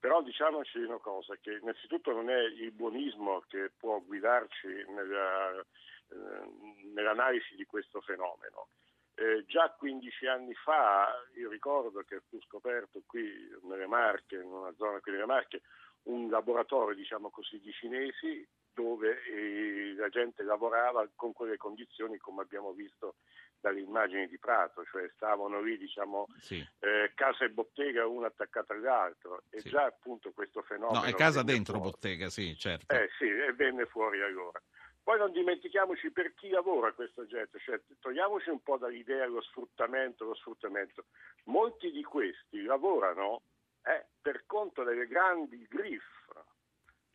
[0.00, 6.86] Però diciamoci una cosa, che innanzitutto non è il buonismo che può guidarci nella, eh,
[6.94, 8.68] nell'analisi di questo fenomeno.
[9.14, 13.28] Eh, già 15 anni fa, io ricordo che fu scoperto qui
[13.62, 15.62] nelle Marche, in una zona qui nelle Marche,
[16.04, 22.42] un laboratorio, diciamo così, di cinesi dove eh, la gente lavorava con quelle condizioni come
[22.42, 23.16] abbiamo visto
[23.60, 26.64] dalle immagini di Prato, cioè stavano lì diciamo Sì.
[26.80, 29.70] eh, casa e bottega una attaccata all'altro e Sì.
[29.70, 31.90] già appunto questo fenomeno No, è casa dentro fuori.
[31.90, 32.94] bottega, sì, certo.
[32.94, 34.60] Eh sì, e venne fuori allora.
[35.02, 40.24] Poi non dimentichiamoci per chi lavora questo oggetto, cioè togliamoci un po' dall'idea dello sfruttamento,
[40.26, 41.06] lo sfruttamento.
[41.44, 43.40] Molti di questi lavorano
[43.84, 46.04] eh, per conto delle grandi griff.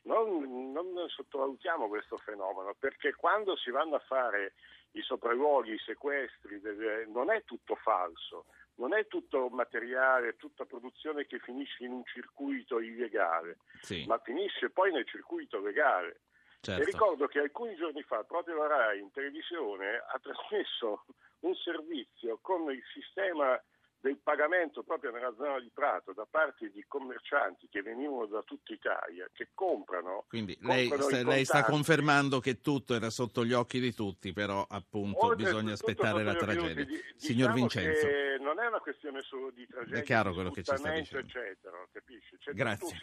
[0.05, 4.53] Non, non sottovalutiamo questo fenomeno perché quando si vanno a fare
[4.93, 11.25] i sopralluoghi, i sequestri, delle- non è tutto falso, non è tutto materiale, tutta produzione
[11.25, 16.21] che finisce in un circuito illegale, Sì, ma finisce poi nel circuito legale.
[16.59, 16.81] certo.
[16.81, 21.05] E ricordo che alcuni giorni fa proprio la RAI in televisione ha trasmesso
[21.41, 23.61] un servizio con il sistema
[24.03, 28.73] del pagamento proprio nella zona di Prato da parte di commercianti che venivano da tutta
[28.73, 30.25] Italia, che comprano.
[30.27, 34.33] Quindi lei, comprano sta, lei sta confermando che tutto era sotto gli occhi di tutti,
[34.33, 36.83] però appunto Oltre bisogna aspettare la tragedia.
[36.83, 38.07] di- diciamo Signor Vincenzo,
[38.41, 41.25] non è una questione solo di tragedia, È chiaro quello che ci sta dicendo.
[41.25, 42.37] eccetera, capisci?
[42.39, 42.97] C'è Grazie.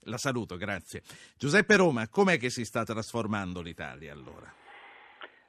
[0.00, 1.00] la saluto, grazie.
[1.36, 4.52] Giuseppe Roma, com'è che si sta trasformando l'Italia allora?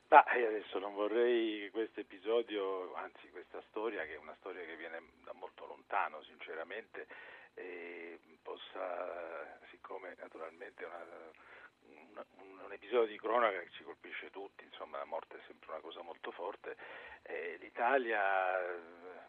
[0.10, 4.66] Ma io adesso non vorrei che questo episodio, anzi questa storia, che è una storia
[4.66, 7.06] che viene da molto lontano sinceramente,
[7.54, 12.24] eh, possa, siccome naturalmente è un,
[12.64, 16.02] un episodio di cronaca che ci colpisce tutti, insomma la morte è sempre una cosa
[16.02, 16.76] molto forte,
[17.22, 18.60] eh, l'Italia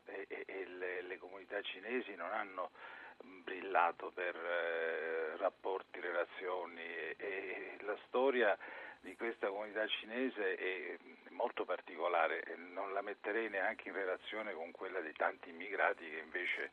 [0.07, 2.71] eh, e, e le, le comunità cinesi non hanno
[3.19, 8.57] brillato per eh, rapporti, relazioni e, e la storia
[9.01, 10.97] di questa comunità cinese è
[11.31, 12.43] molto particolare
[12.73, 16.71] non la metterei neanche in relazione con quella dei tanti immigrati che invece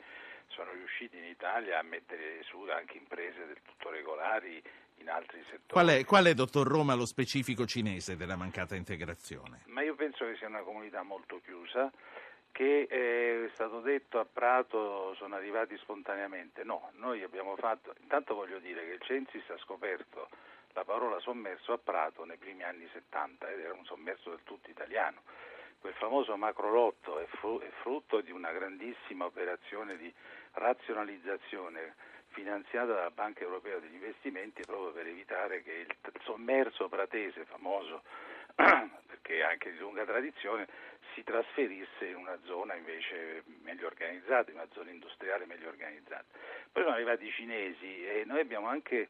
[0.48, 4.62] sono riusciti in Italia a mettere su anche imprese del tutto regolari
[5.00, 5.68] in altri settori.
[5.68, 9.62] Qual è, qual è, dottor Roma, lo specifico cinese della mancata integrazione?
[9.66, 11.92] Ma io penso che sia una comunità molto chiusa,
[12.52, 16.64] che è stato detto a Prato sono arrivati spontaneamente.
[16.64, 20.30] No, noi abbiamo fatto, intanto voglio dire che il Censis ha scoperto
[20.78, 24.70] la parola sommerso a Prato nei primi anni 70 ed era un sommerso del tutto
[24.70, 25.22] italiano.
[25.80, 30.14] Quel famoso macrolotto è, fru- è frutto di una grandissima operazione di
[30.52, 31.96] razionalizzazione
[32.28, 38.04] finanziata dalla Banca Europea degli Investimenti proprio per evitare che il sommerso pratese famoso,
[38.54, 40.68] perché anche di lunga tradizione,
[41.16, 46.26] si trasferisse in una zona invece meglio organizzata, in una zona industriale meglio organizzata.
[46.72, 49.10] Poi sono arrivati i cinesi e noi abbiamo anche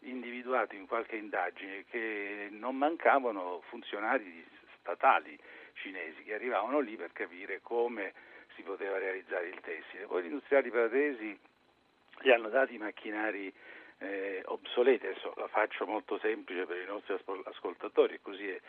[0.00, 4.44] individuato in qualche indagine che non mancavano funzionari
[4.80, 5.38] statali
[5.74, 8.12] cinesi che arrivavano lì per capire come
[8.54, 10.06] si poteva realizzare il tessile.
[10.06, 11.38] Poi gli industriali pratesi
[12.20, 13.52] gli hanno dati i macchinari
[13.98, 18.60] eh, obsoleti, adesso la faccio molto semplice per i nostri ascoltatori, così è.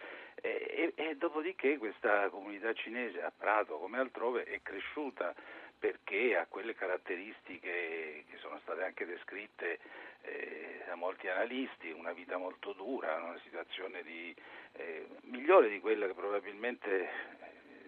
[0.41, 5.35] E, e, e dopodiché questa comunità cinese a Prato come altrove è cresciuta
[5.79, 9.79] perché ha quelle caratteristiche che sono state anche descritte
[10.21, 14.35] eh, da molti analisti, una vita molto dura, una situazione di,
[14.73, 17.09] eh, migliore di quella che probabilmente eh,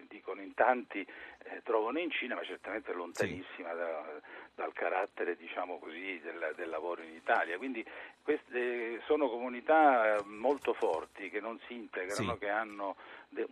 [0.08, 3.76] dicono in tanti eh, trovano in Cina, ma certamente lontanissima sì.
[3.76, 4.20] da,
[4.54, 7.58] dal carattere diciamo così, del, del, lavoro in Italia.
[7.58, 7.84] Quindi
[8.22, 12.38] queste sono comunità molto forti che non si integrano, sì.
[12.38, 12.96] che hanno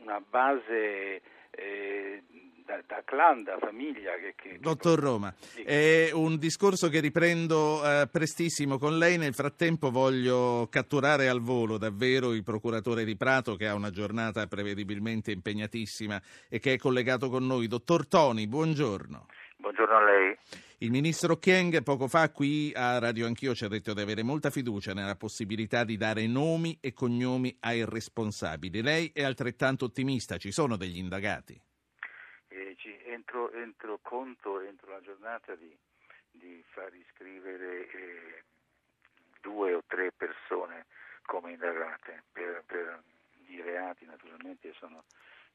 [0.01, 1.21] una base
[1.51, 2.23] eh,
[2.71, 4.13] da, da, clan, da famiglia.
[4.15, 9.19] Che, che, Dottor Roma, è un discorso che riprendo eh, prestissimo con lei.
[9.19, 14.47] Nel frattempo voglio catturare al volo davvero il procuratore di Prato che ha una giornata
[14.47, 17.67] prevedibilmente impegnatissima e che è collegato con noi.
[17.67, 19.27] Dottor Toni, buongiorno.
[19.57, 20.37] Buongiorno a lei.
[20.79, 24.49] Il ministro Chieng poco fa qui a Radio Anch'io ci ha detto di avere molta
[24.49, 28.81] fiducia nella possibilità di dare nomi e cognomi ai responsabili.
[28.81, 31.61] Lei è altrettanto ottimista, ci sono degli indagati?
[33.13, 35.77] Entro, entro, conto entro la giornata di
[36.33, 38.43] di far iscrivere eh,
[39.41, 40.87] due o tre persone
[41.23, 43.03] come indagate per, per
[43.49, 45.05] i reati naturalmente sono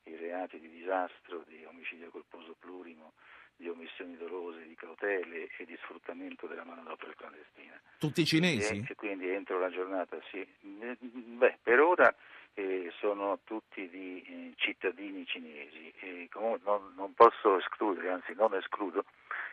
[0.04, 3.14] i reati di disastro, di omicidio colposo plurimo,
[3.56, 7.82] di omissioni dolose, di cautele e di sfruttamento della manodopera clandestina.
[7.98, 8.76] Tutti cinesi?
[8.76, 10.46] E, e quindi entro la giornata sì.
[10.60, 12.14] Beh, per ora
[12.56, 18.56] eh, sono tutti di eh, cittadini cinesi e comunque non, non, posso escludere, anzi non
[18.56, 19.04] escludo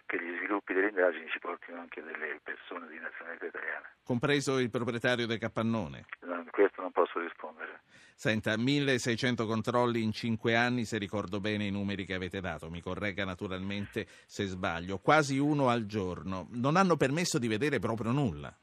[0.07, 3.89] che gli sviluppi delle indagini ci portino anche delle persone di nazionalità italiana.
[4.05, 6.07] Compreso il proprietario del capannone?
[6.21, 7.81] No, questo non posso rispondere.
[8.15, 12.81] Senta, 1600 controlli in 5 anni, se ricordo bene i numeri che avete dato, mi
[12.81, 16.47] corregga naturalmente se sbaglio, quasi uno al giorno.
[16.53, 18.55] Non hanno permesso di vedere proprio nulla.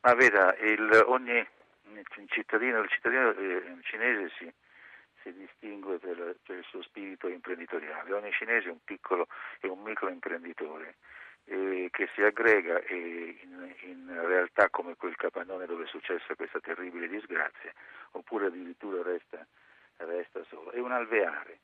[0.00, 1.46] Ma veda, il, ogni
[2.28, 4.52] cittadino, il cittadino eh, cinese si,
[5.22, 8.12] si distingue per, per, il suo spirito imprenditoriale.
[8.12, 9.26] Ogni cinese è un piccolo
[9.60, 10.96] e un microimprenditore
[11.46, 16.60] eh, che si aggrega e in, in, realtà come quel capannone dove è successa questa
[16.60, 17.72] terribile disgrazia,
[18.12, 19.46] oppure addirittura resta,
[19.96, 20.72] resta solo.
[20.72, 21.60] È un alveare,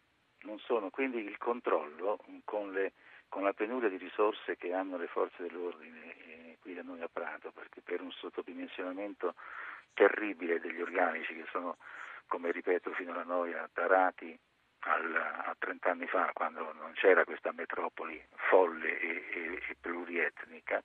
[0.64, 2.92] sono, quindi il controllo con, le,
[3.28, 6.31] con, la penuria di risorse che hanno le forze dell'ordine eh,
[6.62, 9.34] qui da noi a Prato, perché per un sottodimensionamento
[9.92, 11.76] terribile degli organici che sono,
[12.26, 14.38] come ripeto fino alla noia, tarati
[14.84, 20.82] al, a 30 anni fa, quando non c'era questa metropoli folle e, e, e plurietnica,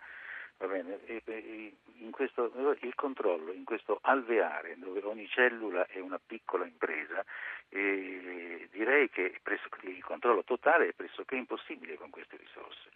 [0.59, 2.51] e, in questo,
[2.81, 7.23] il controllo in questo alveare dove ogni cellula è una piccola impresa,
[7.69, 9.39] direi che
[9.81, 12.89] il controllo totale è pressoché impossibile con queste risorse.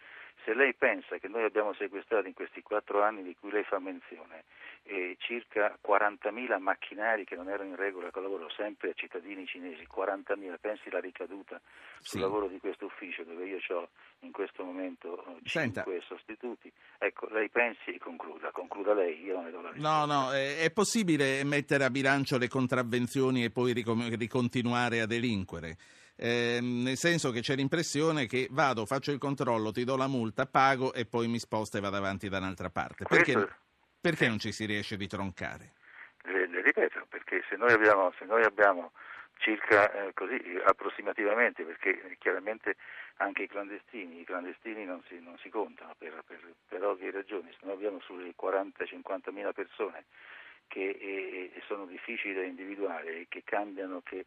[0.44, 3.78] Se lei pensa che noi abbiamo sequestrato in questi quattro anni di cui lei fa
[3.78, 4.44] menzione
[4.82, 9.46] eh, circa 40.000 macchinari che non erano in regola con il lavoro sempre a cittadini
[9.46, 11.60] cinesi, 40.000, pensi la ricaduta
[12.00, 12.18] sul Sì.
[12.18, 13.88] lavoro di questo ufficio dove io ho
[14.20, 15.84] in questo momento eh, Senta.
[15.84, 16.72] cinque sostituti.
[16.98, 20.04] Ecco, lei pensi e concluda, concluda lei, io non le do la risposta.
[20.04, 25.76] No, no, è possibile mettere a bilancio le contravvenzioni e poi ricom- ricontinuare a delinquere?
[26.16, 30.46] Eh, nel senso che c'è l'impressione che vado, faccio il controllo, ti do la multa,
[30.46, 33.04] pago e poi mi sposto e vado avanti da un'altra parte.
[33.08, 33.48] Perché,
[34.00, 35.72] perché non ci si riesce di troncare?
[36.24, 38.92] Le, le ripeto, perché se noi abbiamo, se noi abbiamo
[39.38, 42.76] circa eh, così approssimativamente, perché chiaramente
[43.16, 47.50] anche i clandestini, i clandestini non si, non si contano per, per, per ovvie ragioni,
[47.50, 50.04] se noi abbiamo sulle 40-50 mila persone
[50.68, 54.24] che eh, sono difficili da individuare e che cambiano, che,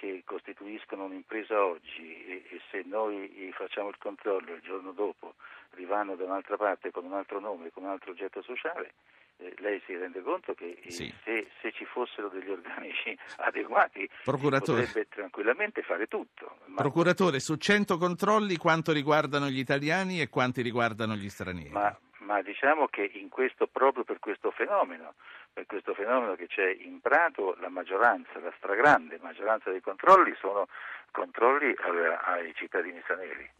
[0.00, 5.34] che costituiscono un'impresa oggi e, e se noi facciamo il controllo il giorno dopo
[5.72, 8.94] rivanno da un'altra parte con un altro nome, con un altro oggetto sociale,
[9.36, 11.12] eh, lei si rende conto che eh, Sì.
[11.22, 16.56] se, se ci fossero degli organici adeguati potrebbe tranquillamente fare tutto.
[16.64, 21.72] Ma, Procuratore, su 100 controlli quanto riguardano gli italiani e quanti riguardano gli stranieri?
[21.72, 21.94] ma-
[22.30, 25.14] ma diciamo che in questo, proprio per questo fenomeno,
[25.52, 30.68] per questo fenomeno che c'è in Prato, la maggioranza, la stragrande maggioranza dei controlli sono
[31.10, 33.50] controlli al- ai cittadini stranieri.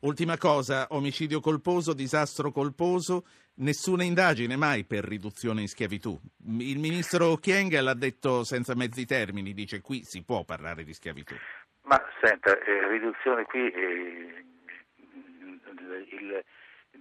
[0.00, 6.16] Ultima cosa, omicidio colposo, disastro colposo, nessuna indagine mai per riduzione in schiavitù.
[6.60, 11.34] Il ministro Chieng l'ha detto senza mezzi termini, dice qui si può parlare di schiavitù.
[11.82, 14.44] Ma senta, eh, riduzione qui eh,
[16.10, 16.44] il-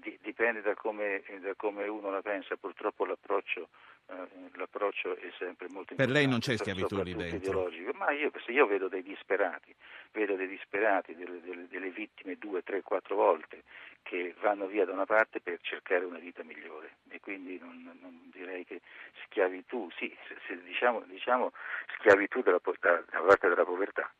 [0.05, 3.69] di- dipende da come, da come uno la pensa, purtroppo l'approccio,
[4.07, 4.13] eh,
[4.53, 7.37] l'approccio è sempre molto Per lei non importante, c'è schiavitù lì dentro?
[7.37, 7.91] ideologico.
[7.93, 9.73] Ma io, se io vedo dei disperati,
[10.11, 13.63] vedo dei disperati, delle, delle- delle vittime due, tre, quattro volte
[14.03, 18.29] che vanno via da una parte per cercare una vita migliore e quindi non, non
[18.31, 18.81] direi che
[19.23, 21.51] schiavitù, sì, se- se diciamo, diciamo
[21.97, 24.11] schiavitù della, da, da parte della povertà,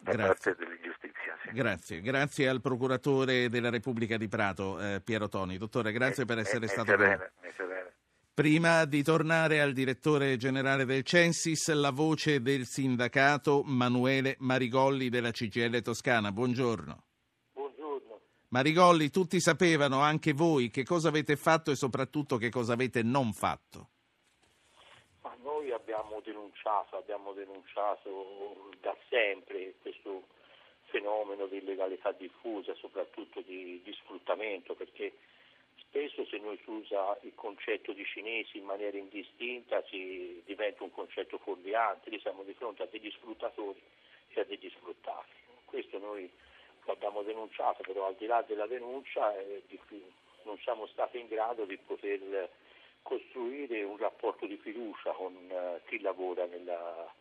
[0.00, 0.26] da Grazie.
[0.52, 1.36] parte dell'ingiustizia.
[1.42, 1.50] Sì.
[1.52, 5.58] Grazie, grazie al procuratore della Repubblica di Prato, eh, Piero Toni.
[5.58, 7.16] Dottore, grazie per essere Eh, stato mette con noi.
[7.16, 7.94] bene, mette bene.
[8.34, 15.30] Prima di tornare al direttore generale del Censis, la voce del sindacato Manuele Marigolli della
[15.30, 16.30] CGL Toscana.
[16.32, 17.04] Buongiorno.
[17.54, 18.20] Buongiorno.
[18.48, 23.32] Marigolli, tutti sapevano, anche voi, che cosa avete fatto e soprattutto che cosa avete non
[23.32, 23.90] fatto.
[26.56, 30.24] Denunciato, abbiamo denunciato da sempre questo
[30.86, 35.12] fenomeno di illegalità diffusa, soprattutto di, di sfruttamento, perché
[35.76, 40.92] spesso se noi si usa il concetto di cinesi in maniera indistinta si diventa un
[40.92, 43.80] concetto fuorviante, lì siamo di fronte a degli sfruttatori
[44.28, 45.32] e a degli sfruttati.
[45.66, 46.30] Questo noi
[46.84, 49.62] lo abbiamo denunciato, però al di là della denuncia eh,
[50.44, 52.48] non siamo stati in grado di poter
[53.06, 57.14] costruire un rapporto di fiducia con eh, chi lavora nella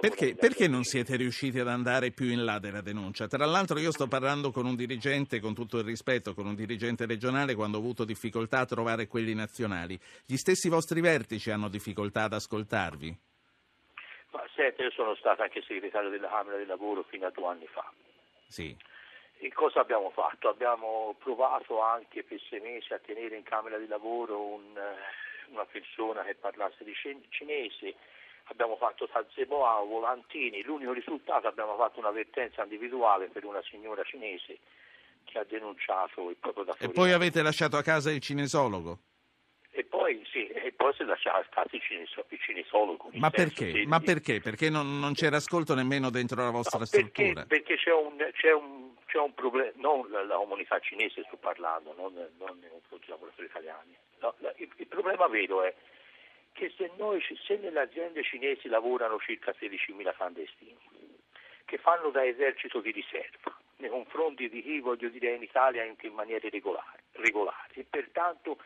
[0.00, 3.26] Perché, perché non siete riusciti ad andare più in là della denuncia?
[3.26, 7.04] Tra l'altro io sto parlando con un dirigente, con tutto il rispetto, con un dirigente
[7.04, 10.00] regionale quando ho avuto difficoltà a trovare quelli nazionali.
[10.24, 13.14] Gli stessi vostri vertici hanno difficoltà ad ascoltarvi?
[14.30, 17.66] Ma senta, io sono stato anche segretario della Camera del Lavoro fino a due anni
[17.66, 17.84] fa.
[18.48, 18.74] Sì.
[19.38, 20.48] E cosa abbiamo fatto?
[20.48, 25.64] Abbiamo provato anche per sei mesi a tenere in Camera di Lavoro un, eh, una
[25.66, 27.94] persona che parlasse di cin- cinese,
[28.44, 34.58] abbiamo fatto Tazeboa, volantini, l'unico risultato abbiamo fatto un'avvertenza individuale per una signora cinese
[35.24, 36.92] che ha denunciato il proprio E datore.
[36.92, 38.98] poi avete lasciato a casa il cinesologo?
[39.70, 43.08] E poi, sì, e poi si è lasciato a casa il, cineso- il cinesologo.
[43.12, 43.84] in Ma perché?
[43.86, 44.40] Ma perché?
[44.40, 47.44] Perché non, non c'era ascolto nemmeno dentro la vostra No, struttura?
[47.44, 51.36] Perché, perché c'è un, c'è un, c'è un problema, non la, la comunità cinese sto
[51.36, 53.96] parlando, non, non nei confronti dei lavoratori italiani.
[54.18, 55.72] No, la- il, il problema vero è
[56.52, 60.76] che se, noi, se nelle aziende cinesi lavorano circa 16.000 clandestini,
[61.64, 66.08] che fanno da esercito di riserva nei confronti di chi, voglio dire, in Italia anche
[66.08, 67.72] in maniera regolare, regolare.
[67.74, 68.58] e pertanto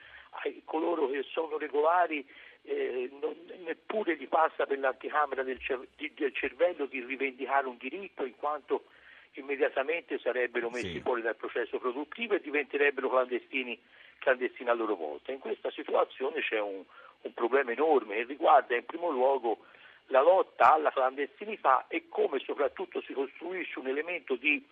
[0.43, 2.27] ai coloro che sono regolari
[2.63, 5.59] eh, non- neppure gli passa per l'anticamera del,
[5.97, 8.85] del cervello di rivendicare un diritto in quanto
[9.41, 11.01] immediatamente sarebbero messi Sì.
[11.01, 13.79] fuori dal processo produttivo e diventerebbero clandestini,
[14.19, 15.33] clandestini a loro volta.
[15.33, 16.83] In questa situazione c'è un,
[17.23, 19.59] un problema enorme che riguarda in primo luogo
[20.07, 24.65] la lotta alla clandestinità e come soprattutto si costruisce un elemento di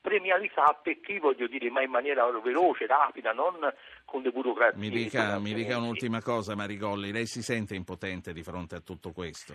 [0.00, 3.56] premialità per chi, voglio dire, ma in maniera veloce, rapida, non
[4.04, 4.78] con le burocrazie.
[4.78, 7.12] Mi dica, mi dica un'ultima cosa, Marigolli.
[7.12, 9.54] Lei si sente impotente di fronte a tutto questo?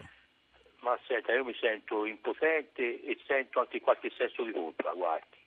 [0.83, 5.37] Ma senta, io mi sento impotente e sento anche qualche senso di colpa, guardi,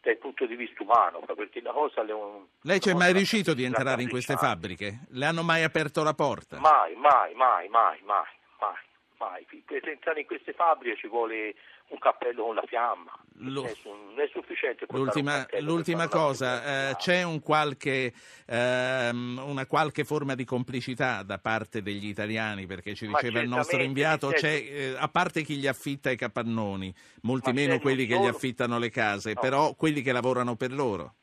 [0.00, 2.44] dal punto di vista umano, perché la cosa le un...
[2.62, 4.86] Lei c'è la mai riuscito di entrare in queste fabbrica.
[4.86, 5.16] fabbriche?
[5.16, 6.58] Le hanno mai aperto la porta?
[6.58, 8.28] Mai, mai, mai, mai, mai,
[8.58, 8.74] mai,
[9.20, 9.46] mai.
[9.64, 11.54] Per entrare in queste fabbriche ci vuole
[11.88, 13.12] un cappello con la fiamma.
[13.42, 18.12] Lo- Non è sufficiente L'ultima, l'ultima cosa, eh, c'è un qualche,
[18.46, 23.82] ehm, una qualche forma di complicità da parte degli italiani, perché ci diceva il nostro
[23.82, 26.92] inviato, eh, a parte chi gli affitta i capannoni,
[27.22, 29.40] molti meno quelli che gli solo- affittano le case, No.
[29.40, 31.14] però quelli che lavorano per loro.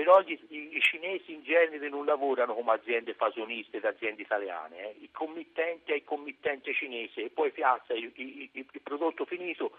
[0.00, 4.78] Però gli- i, i cinesi in genere non lavorano come aziende fasoniste ed aziende italiane,
[4.78, 4.94] eh.
[5.00, 9.72] il committente è il committente cinese e poi piazza il, il- il- prodotto finito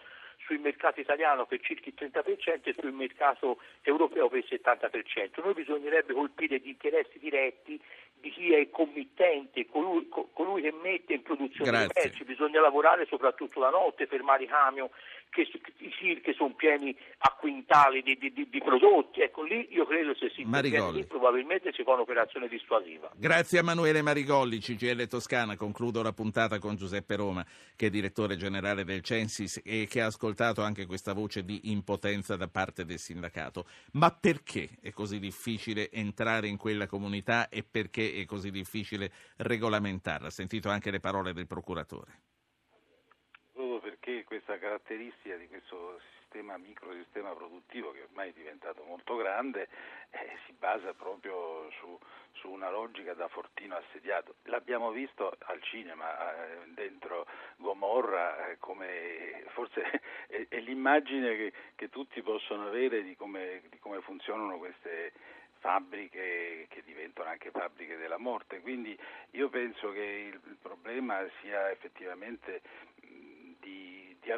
[0.45, 5.41] sul mercato italiano per circa il 30% e sul mercato europeo per il 70%.
[5.43, 7.81] Noi bisognerebbe colpire gli interessi diretti
[8.21, 12.01] di chi è il committente, colui, co- colui che mette in produzione Grazie.
[12.03, 14.87] merci, bisogna lavorare soprattutto la notte, fermare i camion,
[15.31, 20.13] che, i circhi sono pieni a quintali di, di- di- prodotti, ecco lì io credo
[20.13, 23.11] se si interviene probabilmente si fa un'operazione dissuasiva.
[23.15, 25.55] Grazie a Emanuele Marigolli, CGL Toscana.
[25.55, 30.07] Concludo la puntata con Giuseppe Roma, che è direttore generale del Censis e che ha
[30.07, 33.65] ascoltato anche questa voce di impotenza da parte del sindacato.
[33.93, 40.27] Ma perché è così difficile entrare in quella comunità e perché è così difficile regolamentarla?
[40.27, 42.30] Ha sentito anche le parole del procuratore.
[44.01, 49.67] Perché questa caratteristica di questo sistema microsistema produttivo che ormai è diventato molto grande
[50.09, 51.99] eh, si basa proprio su,
[52.31, 54.37] su una logica da fortino assediato.
[54.45, 57.27] L'abbiamo visto al cinema eh, dentro
[57.57, 59.83] Gomorra eh, come forse
[60.25, 65.11] è, è l'immagine che, che tutti possono avere di come, di come funzionano queste
[65.61, 68.61] fabbriche che diventano anche fabbriche della morte.
[68.61, 68.97] Quindi
[69.31, 72.61] io penso che il, il problema sia effettivamente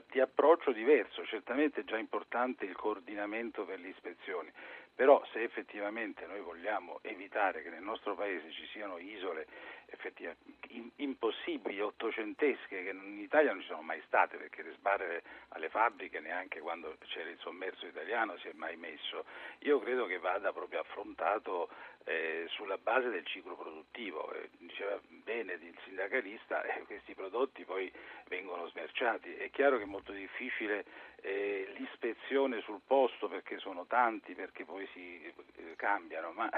[0.10, 1.26] di, approccio diverso.
[1.26, 4.52] Certamente è già importante il coordinamento per le ispezioni,
[4.96, 9.48] però se effettivamente noi vogliamo evitare che nel nostro paese ci siano isole
[9.94, 10.36] effettiva-
[10.70, 15.70] in- impossibili, ottocentesche, che in Italia non ci sono mai state, perché le sbarre alle
[15.70, 19.26] fabbriche neanche quando c'era il sommerso italiano si è mai messo,
[19.60, 21.70] io credo che vada proprio affrontato
[22.06, 24.34] eh, sulla base del ciclo produttivo.
[24.34, 27.92] Eh, diceva bene il sindacalista, eh, questi prodotti poi
[28.28, 29.36] vengono smerciati.
[29.36, 30.86] È chiaro che è molto difficile
[31.22, 36.50] eh, l'ispezione sul posto perché sono tanti, perché poi si eh, cambiano, ma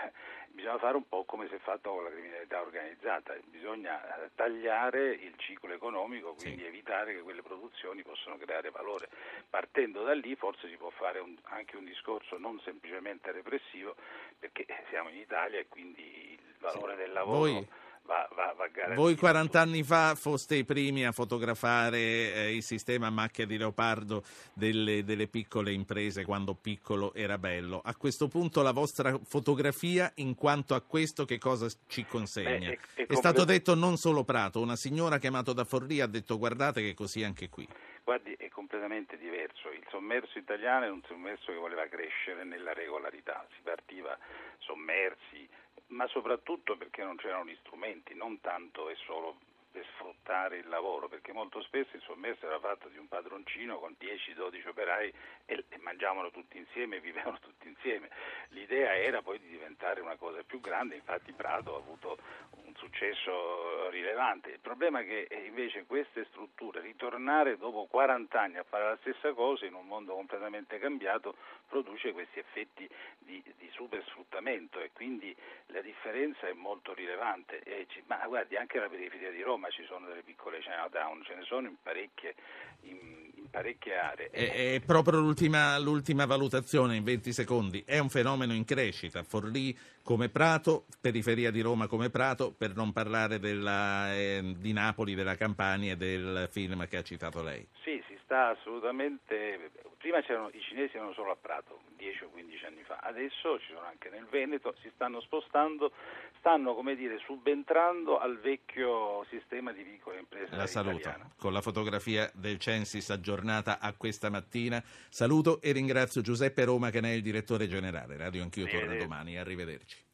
[0.48, 5.10] bisogna fare un po' come si è fatto con la criminalità organizzata, bisogna eh, tagliare
[5.12, 9.10] il ciclo economico, quindi evitare che quelle produzioni possano creare valore.
[9.50, 13.96] Partendo da lì forse si può fare un- anche un discorso non semplicemente repressivo,
[14.40, 17.68] perché siamo in Italia e quindi il valore del lavoro Voi-
[18.06, 19.02] va, va, va garantito.
[19.02, 24.24] Voi 40 anni fa foste i primi a fotografare eh, il sistema macchia di leopardo
[24.54, 27.82] delle, delle piccole imprese quando piccolo era bello.
[27.84, 32.70] A questo punto la vostra fotografia, in quanto a questo, che cosa ci consegna?
[32.70, 36.08] Beh, è- è è stato detto non solo Prato, una signora chiamata da Forlì ha
[36.08, 37.68] detto guardate che così anche qui.
[38.04, 39.72] Guardi, è completamente diverso.
[39.72, 43.46] Il sommerso italiano è un sommerso che voleva crescere nella regolarità.
[43.56, 44.16] Si partiva
[44.60, 45.48] sommersi,
[45.88, 49.38] ma soprattutto perché non c'erano gli strumenti, non tanto e solo
[49.76, 53.94] per sfruttare il lavoro, perché molto spesso il sommerso era fatto di un padroncino con
[54.00, 55.14] 10-12 operai
[55.46, 58.10] e, e mangiavano tutti insieme, vivevano tutti insieme.
[58.50, 62.18] L'idea era poi di diventare una cosa più grande, infatti Prato ha avuto
[62.64, 64.50] un successo rilevante.
[64.52, 68.98] Il problema è che eh, invece queste strutture, ritornare dopo 40 anni a fare la
[69.02, 71.36] stessa cosa in un mondo completamente cambiato,
[71.68, 72.88] produce questi effetti
[73.20, 75.36] di, di super sfruttamento e quindi
[75.68, 77.62] la differenza è molto rilevante.
[77.88, 81.44] Ci- ma guardi, anche alla periferia di Roma ci sono delle piccole Chinatown, ce ne
[81.44, 82.36] sono in parecchie,
[82.82, 84.30] in parecchie aree.
[84.30, 87.84] È, è proprio l'ultima, l'ultima valutazione in 20 secondi.
[87.86, 89.24] È un fenomeno in crescita.
[89.24, 95.16] Forlì come Prato, periferia di Roma come Prato, per non parlare della, eh, di Napoli,
[95.16, 97.68] della Campania e del film che ha citato lei.
[97.84, 99.72] Sì, si sta assolutamente.
[100.06, 103.74] Prima c'erano i cinesi erano solo a Prato, 10 o 15 anni fa, adesso ci
[103.74, 105.92] sono anche nel Veneto, si stanno spostando,
[106.38, 111.32] stanno come dire subentrando al vecchio sistema di piccole imprese La saluto italiano.
[111.40, 114.80] con la fotografia del Censis aggiornata a questa mattina.
[115.10, 118.16] Saluto e ringrazio Giuseppe Roma che ne è il direttore generale.
[118.16, 119.40] Radio Anch'io torna domani.
[119.40, 120.05] Arrivederci.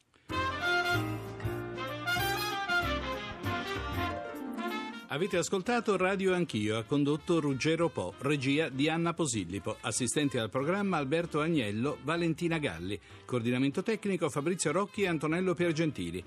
[5.12, 10.96] Avete ascoltato Radio Anch'io, ha condotto Ruggero Po, regia di Anna Posillipo, assistenti al programma
[10.96, 16.24] Alberto Agnello, Valentina Galli, coordinamento tecnico Fabrizio Rocchi e Antonello Piergentili.